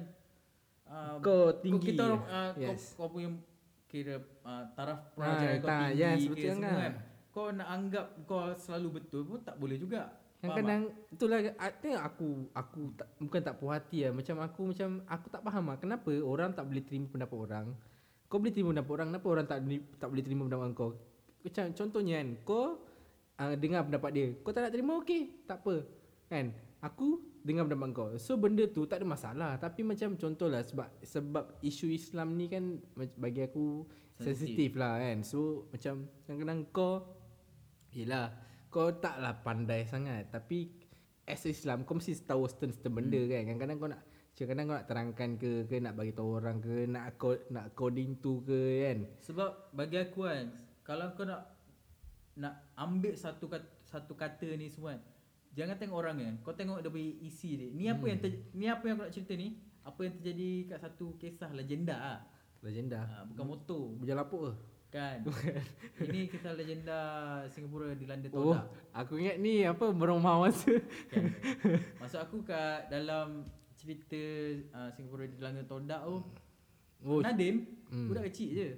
[0.85, 1.93] uh, Kau tinggi.
[1.93, 2.97] Kita orang, uh, Yes.
[2.97, 3.29] kau, kau punya
[3.87, 6.77] kira uh, taraf Ah, pelajaran kau tak, tinggi yes, betul semua kan.
[6.77, 6.93] kan.
[7.35, 10.15] Kau nak anggap kau selalu betul pun tak boleh juga.
[10.39, 14.37] Yang Faham kadang itulah I think aku aku tak, bukan tak puas hati lah macam
[14.45, 17.67] aku macam aku tak faham lah kenapa orang tak boleh terima pendapat orang.
[18.29, 19.59] Kau boleh terima pendapat orang, kenapa orang tak
[19.99, 20.91] tak boleh terima pendapat kau?
[21.45, 22.65] Macam contohnya kan, kau
[23.39, 24.27] uh, dengar pendapat dia.
[24.43, 25.75] Kau tak nak terima okey, tak apa.
[26.27, 26.51] Kan?
[26.83, 28.09] Aku dengar pendapat kau.
[28.19, 32.83] So benda tu tak ada masalah, tapi macam contohlah sebab sebab isu Islam ni kan
[33.15, 33.87] bagi aku
[34.19, 35.23] sensitif lah kan.
[35.23, 37.07] So macam kadang-kadang kau
[37.95, 38.27] Yelah
[38.69, 40.29] Kau taklah pandai sangat.
[40.29, 40.67] Tapi
[41.25, 43.31] As Islam Kau mesti tahu certain-certain benda Hmm.
[43.31, 43.43] kan.
[43.47, 44.03] Kadang-kadang kau nak
[44.35, 48.19] Kadang-kadang kau nak terangkan ke Ke nak bagi tahu orang ke Nak co- nak coding
[48.19, 48.99] tu ke kan.
[49.23, 50.47] Sebab bagi aku kan
[50.83, 51.55] Kalau kau nak
[52.35, 55.03] Nak ambil satu kata, satu kata ni semua kan
[55.55, 56.35] Jangan tengok orang kan.
[56.43, 57.71] Kau tengok dia punya isi dia.
[57.71, 59.55] Ni apa yang ter, Ni apa yang aku nak cerita ni?
[59.87, 62.21] Apa yang terjadi kat satu kisah legenda lah
[62.59, 63.07] Legenda?
[63.07, 64.53] Ha, Bukan motor Berjalan lapuk ke
[64.95, 65.27] Kan?
[66.07, 66.99] Ini kisah legenda
[67.49, 70.71] Singapura dilanda Oh todak Aku ingat ni Apa Meromah masa.
[71.11, 71.35] Kan?
[72.01, 73.43] Maksud aku kat dalam
[73.75, 74.23] cerita
[74.71, 76.23] uh, Singapura dilanda todak tu
[77.03, 77.21] Oh.
[77.21, 78.09] Nadim Hmm.
[78.09, 78.69] Budak kecil je.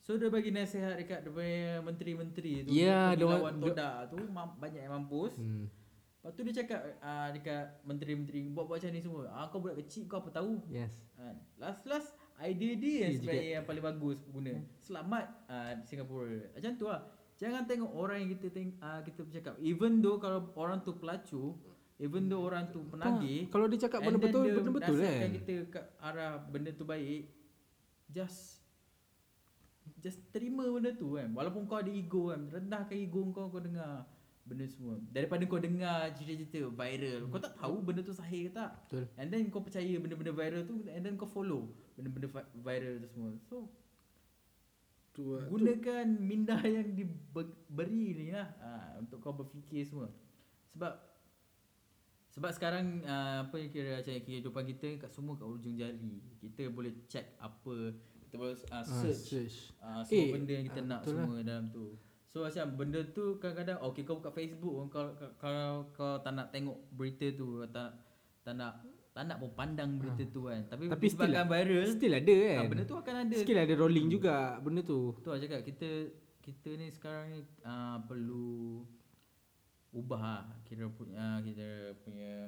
[0.00, 4.18] So dia bagi nasihat dekat dia punya menteri-menteri tu Ya, dia orang- lawan todak tu
[4.26, 5.38] mam- Banyak yang mampus.
[5.38, 5.70] Hmm.
[6.18, 9.30] Lepas tu dia cakap uh, dekat menteri-menteri Buat-buat macam ni semua.
[9.30, 10.58] Ah, Kau budak kecil kau apa tahu?
[10.66, 10.92] Yes.
[11.14, 14.54] Uh, Last-last idea dia yang sebenarnya yang paling bagus guna.
[14.78, 16.54] Selamat uh, Singapura.
[16.54, 17.02] Macam tu lah.
[17.38, 19.54] Jangan tengok orang yang kita teng- uh, kita bercakap.
[19.62, 21.54] Even though kalau orang tu pelacur
[21.98, 25.52] Even though orang tu penagih Kalau dia cakap benda betul Benda betul nasihatkan kan kita
[25.66, 27.26] ke arah benda tu baik
[28.06, 28.62] Just
[29.98, 31.26] Just terima benda tu kan.
[31.34, 32.46] Walaupun kau ada ego kan.
[32.46, 34.06] Rendahkan ego kau Kau dengar
[34.48, 34.96] Benda semua.
[35.06, 38.72] Daripada kau dengar Cerita-cerita viral Kau tak tahu benda tu sahih ke tak.
[38.82, 39.04] Betul.
[39.14, 43.08] And then kau percaya benda-benda viral tu And then kau follow Benda-benda vi- viral tu
[43.08, 43.30] semua.
[43.42, 43.68] So
[45.10, 45.44] tu, lah.
[45.46, 50.08] Gunakan minda yang diberi ni lah ha, Untuk kau berfikir semua.
[50.70, 50.96] Sebab
[52.30, 56.24] Sebab sekarang uh, Apa yang kira macam kehidupan kita kat Semua kat ujung jari.
[56.38, 57.92] Kita boleh check apa
[58.22, 59.56] Kita boleh uh, Ah, search search.
[59.78, 61.24] uh, Semua Eh, benda yang kita ah, nak betul lah.
[61.26, 61.84] semua dalam tu
[62.28, 64.86] So macam benda tu kadang-kadang Okay kau buka Facebook pun,
[65.34, 67.90] Kalau, kau tak nak tengok berita tu Tak,
[68.42, 68.72] tak nak
[69.08, 70.62] tak nak pun pandang berita tu kan.
[70.64, 70.94] Tapi, Ah.
[70.94, 71.90] Tapi still lah- viral.
[71.90, 72.54] Still ada kan?
[72.56, 73.36] ah, Benda tu akan ada.
[73.36, 75.10] Skill ada rolling juga Benda tu.
[75.18, 75.88] Tu lah cakap kita
[76.38, 78.86] kita ni sekarang ni uh, perlu
[79.90, 81.66] ubah lah kira punya kita
[81.98, 82.46] punya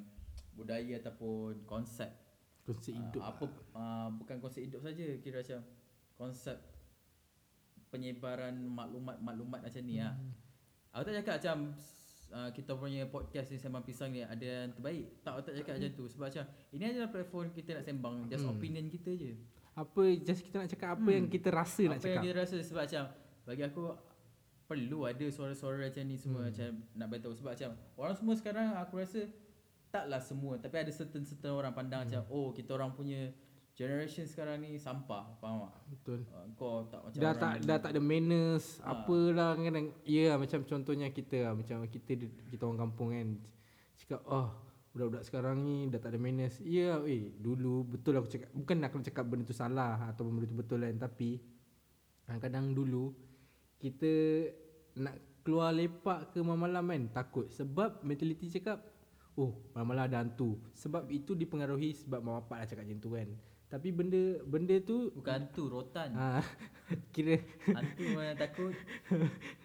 [0.53, 2.09] budaya ataupun konsep.
[2.63, 3.23] Konsep Ah, hidup.
[3.25, 5.61] apa uh, bukan konsep hidup saja kira macam
[6.15, 6.55] konsep
[7.91, 10.15] penyebaran maklumat-maklumat macam ni lah.
[10.95, 11.57] Aku tak cakap macam
[12.35, 15.23] uh, kita punya podcast ni sembang pisang ni ada yang terbaik.
[15.23, 18.47] Tak aku tak cakap macam tu sebab macam ini adalah platform kita nak sembang just
[18.47, 18.55] Hmm.
[18.55, 19.33] opinion kita je.
[19.71, 21.15] Apa Just kita nak cakap Apa Hmm.
[21.15, 23.05] yang kita rasa nak Apa yang cakap kita rasa sebab macam
[23.47, 23.83] bagi aku
[24.71, 26.49] perlu ada suara-suara macam ni semua hmm.
[26.51, 29.21] macam nak beritahu sebab macam orang semua sekarang aku rasa
[29.91, 32.09] taklah semua tapi ada certain-certain orang pandang hmm.
[32.15, 33.35] macam oh kita orang punya
[33.81, 35.75] generation sekarang ni sampah faham tak?
[35.89, 36.21] Betul.
[36.29, 38.93] Uh, kau tak macam dah tak dah tak ada manners Ah.
[38.93, 41.53] apalah kadang ya macam contohnya kita lah.
[41.57, 43.29] Macam kita di- kita orang kampung kan.
[43.97, 44.53] Cakap oh
[44.93, 46.61] budak-budak sekarang ni dah tak ada manners.
[46.61, 48.53] Ya eh dulu betul aku cakap.
[48.53, 51.41] Bukan nak aku cakap benda tu salah atau benda tu betul kan tapi
[52.31, 53.17] kadang dulu
[53.81, 54.13] kita
[55.01, 57.49] nak keluar lepak ke malam-malam kan takut.
[57.49, 58.85] Sebab mentality cakap
[59.41, 60.61] oh malam-malam ada hantu.
[60.77, 63.31] Sebab itu dipengaruhi sebab mak bapak dah cakap macam tu kan
[63.71, 66.43] tapi benda benda tu bukan hantu rotan ah
[67.15, 67.39] kira
[67.71, 68.75] hantu yang takut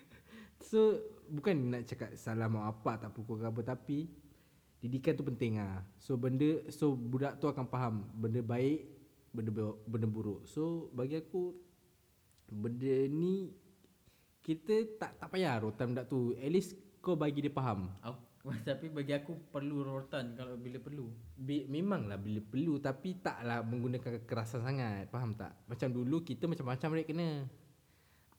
[0.66, 0.98] So
[1.30, 4.10] bukan nak cakap salah mak apa tak pukul ke apa tapi
[4.82, 5.86] didikan tu penting ah.
[6.02, 8.90] So benda so budak tu akan faham benda baik,
[9.30, 10.50] benda benda buruk.
[10.50, 11.54] So bagi aku
[12.50, 13.54] benda ni
[14.42, 16.34] kita tak tak payah rotan budak tu.
[16.34, 16.74] At least
[17.06, 17.86] kau bagi dia faham.
[18.02, 18.18] aku,
[18.68, 21.14] Tapi bagi aku perlu rotan kalau bila perlu.
[21.36, 25.06] Bi, memanglah bila perlu tapi taklah menggunakan kekerasan sangat.
[25.08, 25.54] Faham tak?
[25.66, 27.30] Macam dulu kita macam-macam rate kena.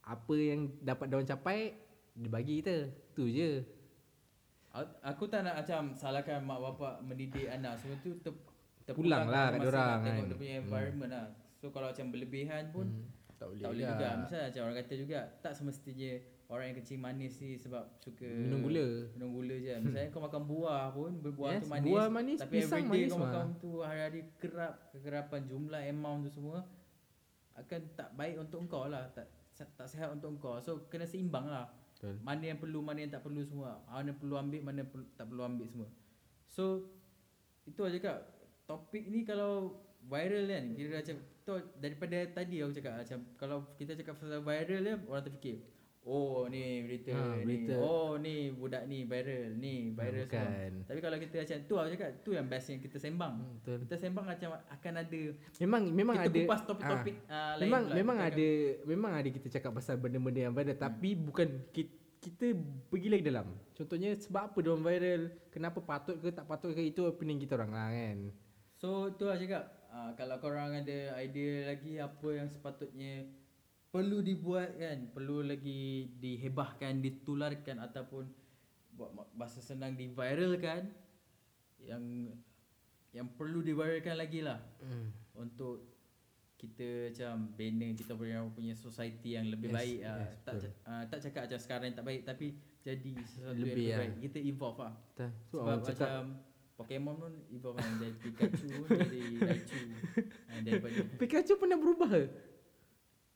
[0.03, 1.75] Apa yang dapat daun capai
[2.13, 2.87] dia bagi kita.
[3.15, 3.51] Tu je.
[5.03, 8.33] Aku tak nak macam salahkan mak bapak mendidik anak semua tu ter,
[8.93, 10.29] Pulang lah kat dorang nak tengok kan.
[10.29, 11.27] dia punya environment lah.
[11.57, 13.97] So kalau macam berlebihan pun Hmm, tak boleh, tak boleh juga.
[13.97, 14.09] juga.
[14.21, 16.13] Misalnya macam orang kata juga tak semestinya
[16.47, 19.11] orang yang kencing manis ni sebab suka Minum gula.
[19.19, 19.75] Minum gula je.
[19.83, 21.91] Misalnya kau makan buah pun, buah Yes, tu manis.
[21.91, 23.27] buah manis, tapi everyday manis kau mah.
[23.27, 26.59] makan tu hari-hari kerap, kekerapan jumlah amount tu semua
[27.57, 29.11] akan tak baik untuk kau lah.
[29.17, 29.27] Tak
[29.57, 30.61] tak sihat untuk kau.
[30.63, 31.67] So kena seimbang lah.
[31.97, 32.21] Betul.
[32.21, 33.81] Mana yang perlu, mana yang tak perlu semua.
[33.89, 35.89] Mana perlu ambil, mana perlu, tak perlu ambil semua.
[36.47, 36.93] So
[37.65, 38.19] itu aja kak.
[38.69, 41.17] Topik ni kalau viral kan, kira macam
[41.47, 45.63] tu daripada tadi aku cakap macam kalau kita cakap pasal viral dia orang terfikir
[46.07, 47.43] Oh ni berita, Ha, ni.
[47.43, 47.75] berita.
[47.77, 50.47] Oh ni budak ni viral, ni viral Ha, semua.
[50.47, 50.71] bukan.
[50.87, 53.35] Tapi kalau kita macam tu aku cakap tu yang best yang kita sembang.
[53.35, 53.77] Hmm, betul.
[53.83, 55.21] Kita sembang macam akan ada
[55.59, 57.95] Memang memang kita ada kupas topik-topik ah, ah, lain memang pula.
[57.97, 58.49] memang Kita akan- ada
[58.87, 62.47] memang ada kita cakap pasal benda-benda yang viral tapi bukan kita, kita
[62.87, 63.47] pergi lagi dalam.
[63.73, 67.75] Contohnya sebab apa dia viral, kenapa patut ke tak patut ke itu opinion kita orang
[67.75, 68.31] lah kan.
[68.73, 73.25] So tu lah cakap uh, Kalau korang ada idea lagi Apa yang sepatutnya
[73.89, 75.83] Perlu dibuat kan Perlu lagi
[76.15, 78.25] dihebahkan Ditularkan Ataupun
[78.91, 80.91] Buat bahasa senang diviralkan
[81.79, 82.35] Yang
[83.11, 85.11] Yang perlu diviralkan lagi lah Hmm.
[85.35, 85.93] Untuk
[86.57, 90.17] kita macam banner kita punya punya society yang lebih Yes, baik ah.
[90.17, 90.65] yes, tak betul.
[90.65, 92.47] ca- ah, tak cakap macam sekarang tak baik tapi
[92.81, 93.99] jadi sesuatu Lebih yang lebih lah.
[93.99, 95.31] baik kita evolve lah Tak.
[95.45, 96.25] So sebab orang cakap macam
[96.75, 98.69] Pokemon pun evolve kan dari Pikachu
[99.05, 99.81] jadi Raichu
[100.25, 102.23] ha, daripada Pikachu pernah berubah ke?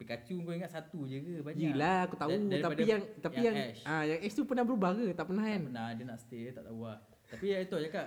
[0.00, 3.38] Pikachu kau ingat satu je ke banyak Gila aku tahu Da- daripada tapi yang tapi
[3.38, 3.82] yang, yang Ash.
[3.84, 5.12] ah yang Ash tu pernah berubah ke?
[5.12, 5.62] Tak pernah tak kan?
[5.68, 6.98] pernah dia nak stay dia tak tahu lah
[7.28, 8.06] tapi ya itu cakap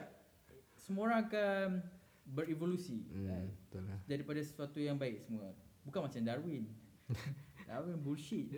[0.76, 1.68] semua orang akan
[2.26, 3.46] berevolusi kan?
[3.46, 4.00] Hmm, betul lah.
[4.04, 6.64] daripada sesuatu yang baik semua bukan macam Darwin
[7.70, 8.50] Darwin bullshit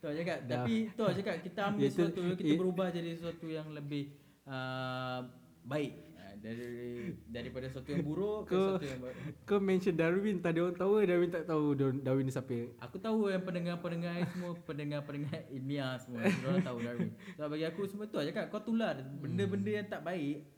[0.00, 4.10] tu cakap tapi tu cakap kita ambil sesuatu kita it- berubah jadi sesuatu yang lebih
[4.44, 5.22] uh,
[5.62, 6.09] baik
[6.40, 6.72] dari
[7.26, 10.92] daripada sesuatu yang buruk ke Kau- sesuatu yang baik Kau mention Darwin tadi orang tahu
[11.02, 12.58] Darwin tak tahu Dar- Darwin ni siapa.
[12.80, 16.24] Aku tahu yang pendengar-pendengar semua pendengar-pendengar ilmiah semua.
[16.24, 17.10] Orang tahu Darwin.
[17.34, 20.48] Sebab bagi aku semua tu aja kan kau tular benda-benda yang tak baik.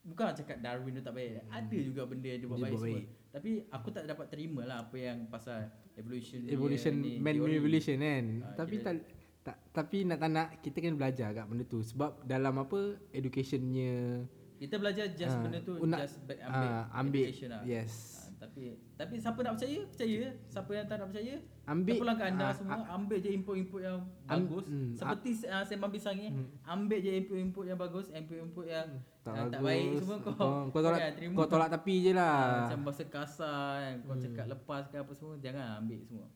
[0.00, 1.46] Bukan cakap Darwin tu tak baik.
[1.46, 2.88] Ada juga benda yang dia buat Dia baik semua.
[2.92, 3.06] baik.
[3.28, 8.24] Tapi aku tak dapat terima lah apa yang pasal evolution Evolution man evolution kan.
[8.42, 8.94] Ah, tapi kira- tak
[9.40, 14.24] tak tapi nak tak nak kita kan belajar kat benda tu sebab dalam apa educationnya
[14.58, 17.62] Kita belajar just Ah, benda tu nak- just ba- ambil, ah, ambil education lah.
[17.62, 17.94] yes.
[18.18, 19.78] Ah, tapi tapi siapa nak percaya?
[19.84, 20.18] Percaya.
[20.46, 21.34] Siapa yang tak nak percaya?
[21.64, 25.62] Ambil Terpulang ke anda ah, semua ambil je input-input yang Am- bagus hmm, seperti uh,
[25.62, 26.28] sembang pisang ni
[26.64, 28.88] ambil je input-input yang bagus input-input yang
[29.20, 31.34] tak, yang tak baik semua kau kau, kau tolak terima.
[31.34, 32.32] kau tolak tepi je lah.
[32.32, 36.26] Ah, macam bahasa kasar kan kau cakap lepas ke apa semua jangan ambil semua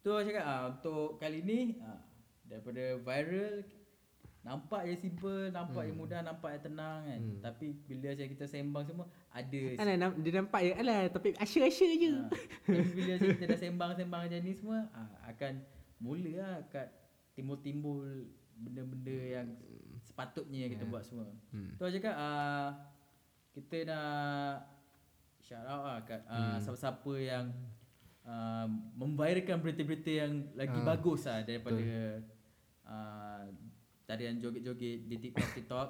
[0.00, 2.00] tu aku cakap ah, untuk kali ni ah,
[2.44, 3.54] daripada viral
[4.42, 8.84] nampak je simple nampak je mudah nampak je tenang kan tapi bila macam kita sembang
[8.84, 12.10] semua ada Alah nam- dia nampak je alah topik asya-asya je.
[12.10, 12.26] Ha.
[12.66, 15.52] Tapi bila macam kita dah sembang-sembang macam ni semua ha, akan
[16.02, 16.90] mula lah kat
[17.38, 18.02] timbul-timbul
[18.58, 19.48] benda-benda yang
[20.02, 21.30] sepatutnya kita buat semua.
[21.54, 21.78] Hmm.
[21.78, 22.68] Tu aja cakap uh,
[23.54, 24.66] kita nak
[25.38, 27.44] shout out lah kat uh, siapa-siapa yang
[28.26, 28.66] uh,
[28.98, 31.86] memviralkan berita-berita yang lagi Ah, bagus lah daripada
[32.86, 33.42] uh,
[34.12, 35.88] tarian joget-joget di TikTok TikTok.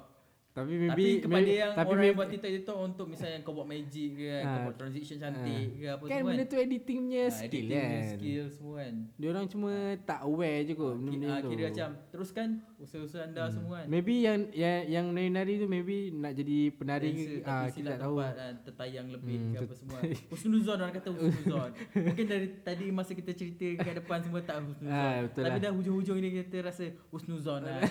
[0.53, 3.37] Tapi Tapi maybe kepada maybe, yang tapi orang maybe, yang buat TikTok TikTok untuk misalnya
[3.41, 4.63] kau buat magic ke kan, kau Ah.
[4.63, 6.47] buat transition cantik ke apa kan semua benda kan.
[6.47, 8.11] tu editing punya Ah, skill editing punya kan.
[8.13, 8.93] skill semua kan.
[9.15, 11.49] Dia orang cuma tak aware je kot Ki- benda-benda ah, tu.
[11.49, 12.47] kira macam teruskan
[12.77, 13.87] usaha-usaha anda semua kan.
[13.89, 17.73] Maybe yang yang yang nari-nari tu maybe nak jadi penari Dancer, ke tapi ah silap
[17.73, 18.15] kita tak tahu.
[18.15, 19.99] tempat, ah, tertayang lebih Hmm, ke apa semua.
[20.29, 21.69] Husnuzon orang kata husnuzon.
[22.05, 25.17] Mungkin dari tadi masa kita cerita ke depan semua tak husnuzon.
[25.25, 25.63] Betul Tapi lah.
[25.63, 27.81] dah hujung-hujung ni kita rasa husnuzon lah.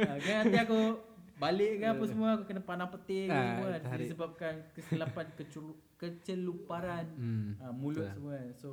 [0.00, 0.80] Ah, kan nanti aku
[1.38, 3.80] balik ke apa semua aku kena panah petir ke Ah, semua kan.
[3.84, 4.00] tarik.
[4.02, 7.50] disebabkan kesilapan kecelu- keceluparan Hmm.
[7.58, 8.50] ah, mulut betul semua kan.
[8.54, 8.68] So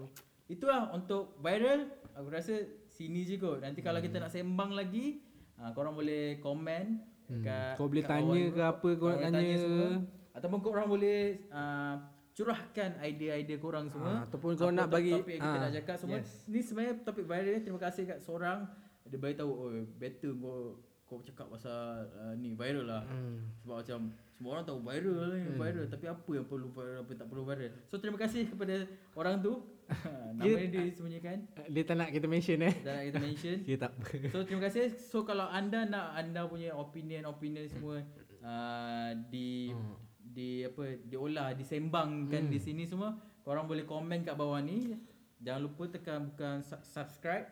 [0.45, 2.53] itulah untuk viral aku rasa
[2.88, 3.59] sini je kot.
[3.59, 5.22] Nanti kalau kita nak sembang lagi
[5.55, 6.86] ah, korang boleh komen
[7.26, 7.41] Hmm.
[7.41, 9.89] kat Kau boleh kat tanya ke apa kau nak tanya semua.
[10.32, 11.97] ataupun korang boleh uh,
[12.32, 16.18] curahkan idea-idea korang semua Ah, ataupun kau nak bagi- topik yang kita nak cakap semua
[16.18, 16.45] yes.
[16.45, 18.70] ni sebenarnya topik viral ni terima kasih kat seorang
[19.03, 21.78] dia bagi tahu oh better kau kau cakap pasal
[22.12, 23.06] uh, ni viral lah.
[23.06, 23.45] Hmm.
[23.58, 23.99] Sebab macam
[24.32, 27.43] semua orang tahu viral ni viral tapi apa yang perlu viral apa yang tak perlu
[27.43, 27.72] viral.
[27.86, 28.76] So terima kasih kepada
[29.14, 29.53] orang tu.
[30.34, 31.38] Nama Dia- dia disembunyikan.
[31.70, 32.74] Dia tak nak kita mention eh.
[32.82, 33.58] Dan nak kita mention.
[33.70, 34.03] Dia tak apa.
[34.28, 34.86] So terima kasih.
[34.97, 38.01] So kalau anda nak anda punya opinion-opinion semua
[38.41, 39.93] uh, di Hmm.
[40.26, 44.97] di apa diolah disembangkan di sini semua, korang boleh komen kat bawah ni.
[45.38, 47.45] Jangan lupa tekan bukan su- subscribe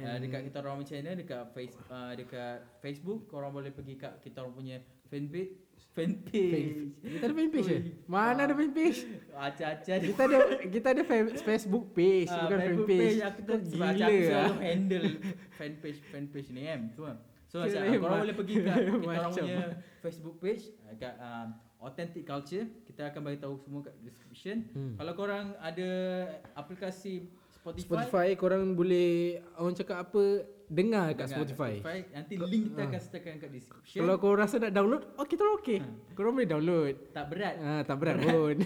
[0.00, 3.28] uh, dekat kita orang punya channel dekat face uh, dekat Facebook.
[3.28, 4.76] Korang boleh pergi kat kita orang punya
[5.08, 5.66] fanpage
[5.96, 6.92] fanpage.
[7.00, 7.80] Kita ada fanpage eh?
[7.80, 7.92] Ui.
[8.04, 8.98] Mana ada fanpage?
[9.32, 10.38] Acah-acah Kita ada
[10.68, 13.00] kita ada fa- Facebook page Ah, bukan Facebook fanpage.
[13.00, 14.26] page aku tu sebab gila aku ah.
[14.28, 15.06] selalu handle
[15.56, 17.14] fanpage fanpage ni kan semua.
[17.48, 19.60] So macam korang boleh pergi kat kita orang punya
[20.04, 22.66] Facebook page uh, kat um, Authentic Culture.
[22.84, 24.56] Kita akan bagi tahu semua kat description.
[24.76, 24.94] Hmm.
[25.00, 25.88] Kalau korang ada
[26.52, 27.28] aplikasi
[27.66, 30.22] Spotify, Spotify korang boleh orang cakap apa
[30.66, 31.74] dengar kat dengar Spotify.
[32.14, 34.00] Nanti link kita akan sertakan kat description.
[34.02, 35.78] Kalau kau rasa nak download, oh kita orang okey.
[36.14, 36.94] Korang boleh download.
[37.10, 37.54] tak berat.
[37.58, 38.56] Ah tak berat pun.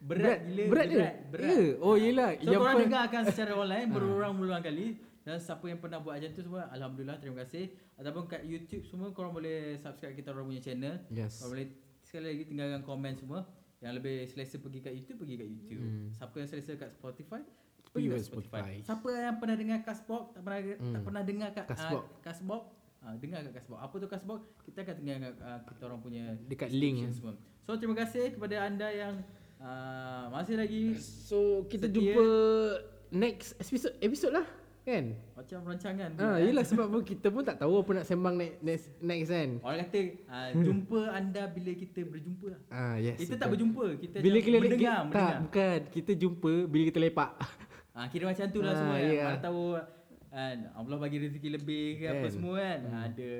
[0.00, 0.62] Berat gila.
[0.68, 1.14] Berat berat.
[1.32, 1.48] berat.
[1.48, 1.64] Ya.
[1.80, 2.30] Oh yelah.
[2.36, 4.86] So Yang korang per- dengarkan secara online berulang-ulang kali
[5.24, 7.64] dan siapa yang pernah buat macam tu semua alhamdulillah terima kasih
[7.96, 10.94] ataupun kat YouTube semua korang boleh subscribe kita orang punya channel.
[11.08, 11.40] Yes.
[11.40, 11.66] Korang boleh
[12.04, 13.40] sekali lagi tinggalkan komen semua.
[13.80, 15.80] Yang lebih selesa pergi kat YouTube pergi kat YouTube.
[15.80, 16.08] Hmm.
[16.12, 17.40] Siapa yang selesa kat Spotify
[17.82, 18.20] Kat Spotify.
[18.22, 18.72] Spotify.
[18.82, 21.02] Siapa yang pernah dengar Castbox tak pernah tak Hmm.
[21.02, 22.02] pernah dengar kat Castbox.
[22.02, 22.62] Uh, Castbox
[23.00, 23.78] Ah, dengar kat Castbox.
[23.80, 24.40] Apa tu Castbox?
[24.60, 27.00] Kita akan tinggalkan uh, kita orang punya Dekat link.
[27.10, 27.32] semua.
[27.60, 29.24] So terima kasih kepada anda yang
[29.56, 31.96] uh, masih lagi So kita Setia.
[31.96, 32.26] jumpa
[33.10, 34.46] next episode episode lah
[34.80, 35.12] kan?
[35.32, 36.10] macam rancangan.
[36.16, 39.48] Ah yelah sebab pun kita pun tak tahu apa nak sembang next next, next kan.
[39.60, 42.60] Orang kata uh, jumpa anda bila kita berjumpa lah.
[42.68, 43.16] Ah yes.
[43.16, 43.50] Kita tak betul.
[43.70, 45.24] berjumpa, kita bila kita mendengar, kita, mendengar.
[45.26, 47.30] tak bukan kita jumpa bila kita lepak.
[47.92, 49.10] Ah kira macam tu lah Ah, semua kan.
[49.10, 49.24] ya.
[49.26, 49.62] Mana tahu
[50.30, 52.30] kan Allah bagi rezeki lebih ke apa Kan.
[52.30, 52.78] semua kan.
[52.80, 53.02] Hmm.
[53.04, 53.30] Ada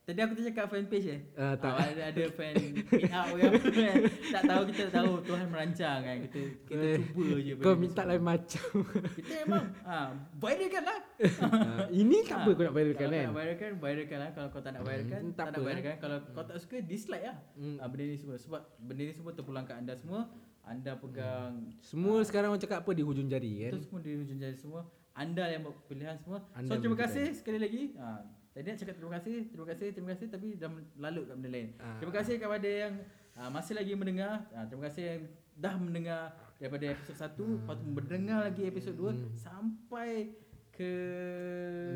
[0.00, 1.20] Tadi aku tu cakap fan page eh.
[1.34, 1.70] Ah, tak.
[1.70, 3.96] Ah, ada ada fan meet up ke apa kan.
[4.34, 6.16] Tak tahu kita tahu Tuhan merancang kan.
[6.20, 7.52] Kita kita Eh, cuba je.
[7.54, 8.66] Kau minta lain macam.
[9.14, 10.98] Kita memang ah viralkan lah.
[11.38, 13.22] Ah, ini tak apa kau nak viralkan Kalau kan?
[13.22, 14.30] kau nak viralkan, viralkan lah.
[14.34, 15.94] Kalau kau tak nak viralkan, Hmm, tak, tak nak apa, viralkan.
[16.02, 17.36] Kalau kau tak suka, dislike lah.
[17.54, 17.76] Hmm.
[17.78, 18.34] Ah, benda ni semua.
[18.34, 20.26] Sebab benda ni semua terpulang kat anda semua.
[20.62, 23.72] Anda pegang Semua sekarang orang cakap apa di hujung jari kan?
[23.72, 24.82] Itu semua di hujung jari semua.
[25.12, 26.38] Anda yang buat pilihan semua.
[26.52, 27.82] Anda so terima kasih sekali lagi.
[27.94, 31.50] Ha, tadi nak cakap terima kasih, terima kasih, terima kasih tapi dah lalut kat benda
[31.50, 31.68] lain.
[31.76, 31.98] Ah.
[31.98, 32.94] Terima kasih kepada yang
[33.34, 34.46] ha, masih lagi mendengar.
[34.48, 35.22] Ha, terima kasih yang
[35.56, 36.22] dah mendengar
[36.56, 37.56] daripada episod 1, Hmm.
[37.58, 40.32] lepas tu mendengar lagi episod 2 sampai
[40.70, 40.92] ke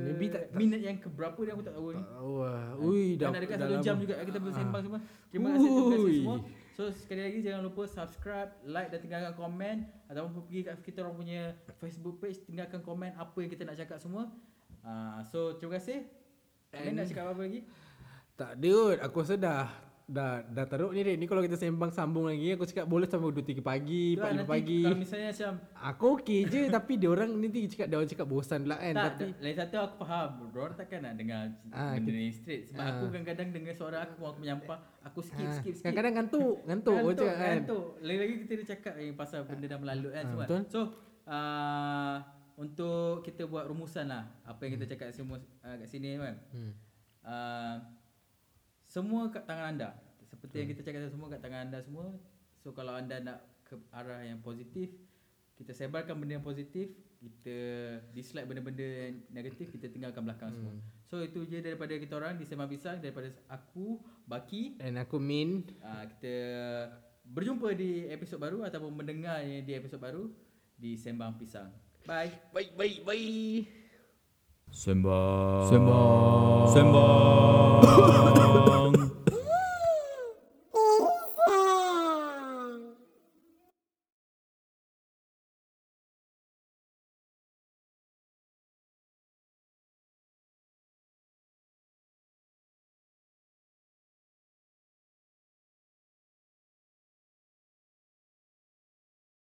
[0.05, 2.03] Maybe tak- tak- minit yang ke berapa ni aku tak tahu ni.
[2.03, 4.03] Wah, ui dah Dah dekat dah satu jam lama.
[4.03, 4.85] juga kita bersembang Ah.
[4.85, 5.01] semua.
[5.31, 6.39] Terima kasih, terima kasih semua.
[6.75, 11.15] So sekali lagi jangan lupa subscribe, like dan tinggalkan komen ataupun pergi kat kita orang
[11.15, 11.41] punya
[11.79, 14.27] Facebook page tinggalkan komen apa yang kita nak cakap semua.
[14.83, 16.03] Uh, so terima kasih.
[16.75, 17.63] Amin nak cakap apa lagi?
[18.35, 18.99] Tak ada kot.
[19.07, 19.71] Aku rasa dah
[20.05, 21.17] dah dah teruk ni Red.
[21.17, 24.37] Ni kalau kita sembang sambung lagi aku cakap boleh sampai 2 3 pagi, Tu lah,
[24.37, 24.83] 4 5 pagi.
[24.85, 28.59] Kalau misalnya macam Aku okey je tapi dia orang nanti cakap dia orang cakap bosan
[28.69, 28.93] pula kan.
[28.93, 31.43] tak, tapi lain satu aku faham Diorang takkan nak dengar
[31.73, 32.89] Ah, benda ni straight Sebab ah.
[32.93, 34.79] aku kadang-kadang dengar suara aku Aku menyampah
[35.09, 37.53] Aku skip ah, skip skip kadang-kadang ngantuk, ngantuk orang cakap kan.
[37.61, 37.85] Ngantuk.
[38.01, 40.45] Lagi-lagi kita dah cakap yang pasal benda dah melalut kan Ah, semua.
[40.45, 40.61] betul.
[40.69, 40.81] So,
[41.25, 42.17] uh,
[42.55, 46.37] untuk kita buat rumusan lah apa yang kita cakap semua uh, kat sini kan.
[46.53, 46.73] Hmm.
[47.25, 47.75] Uh,
[48.95, 49.91] semua kat tangan anda.
[50.31, 52.15] Seperti yang kita cakap semua kat tangan anda semua.
[52.63, 54.95] So kalau anda nak ke arah yang positif,
[55.59, 57.59] kita sebarkan benda yang positif, kita
[58.15, 60.79] dislike benda-benda yang negatif, kita tinggalkan belakang semua.
[61.11, 63.99] So itu je daripada kita orang di Sembang Pisang daripada aku,
[64.31, 65.67] Baki Dan aku Min.
[65.83, 66.37] uh, kita
[67.27, 70.31] berjumpa di episod baru ataupun mendengarnya di episod baru
[70.79, 71.75] di Sembang Pisang.
[72.07, 72.31] Bye.
[72.55, 73.63] Baik baik baik.
[74.71, 78.74] Sembang Sembang Sembang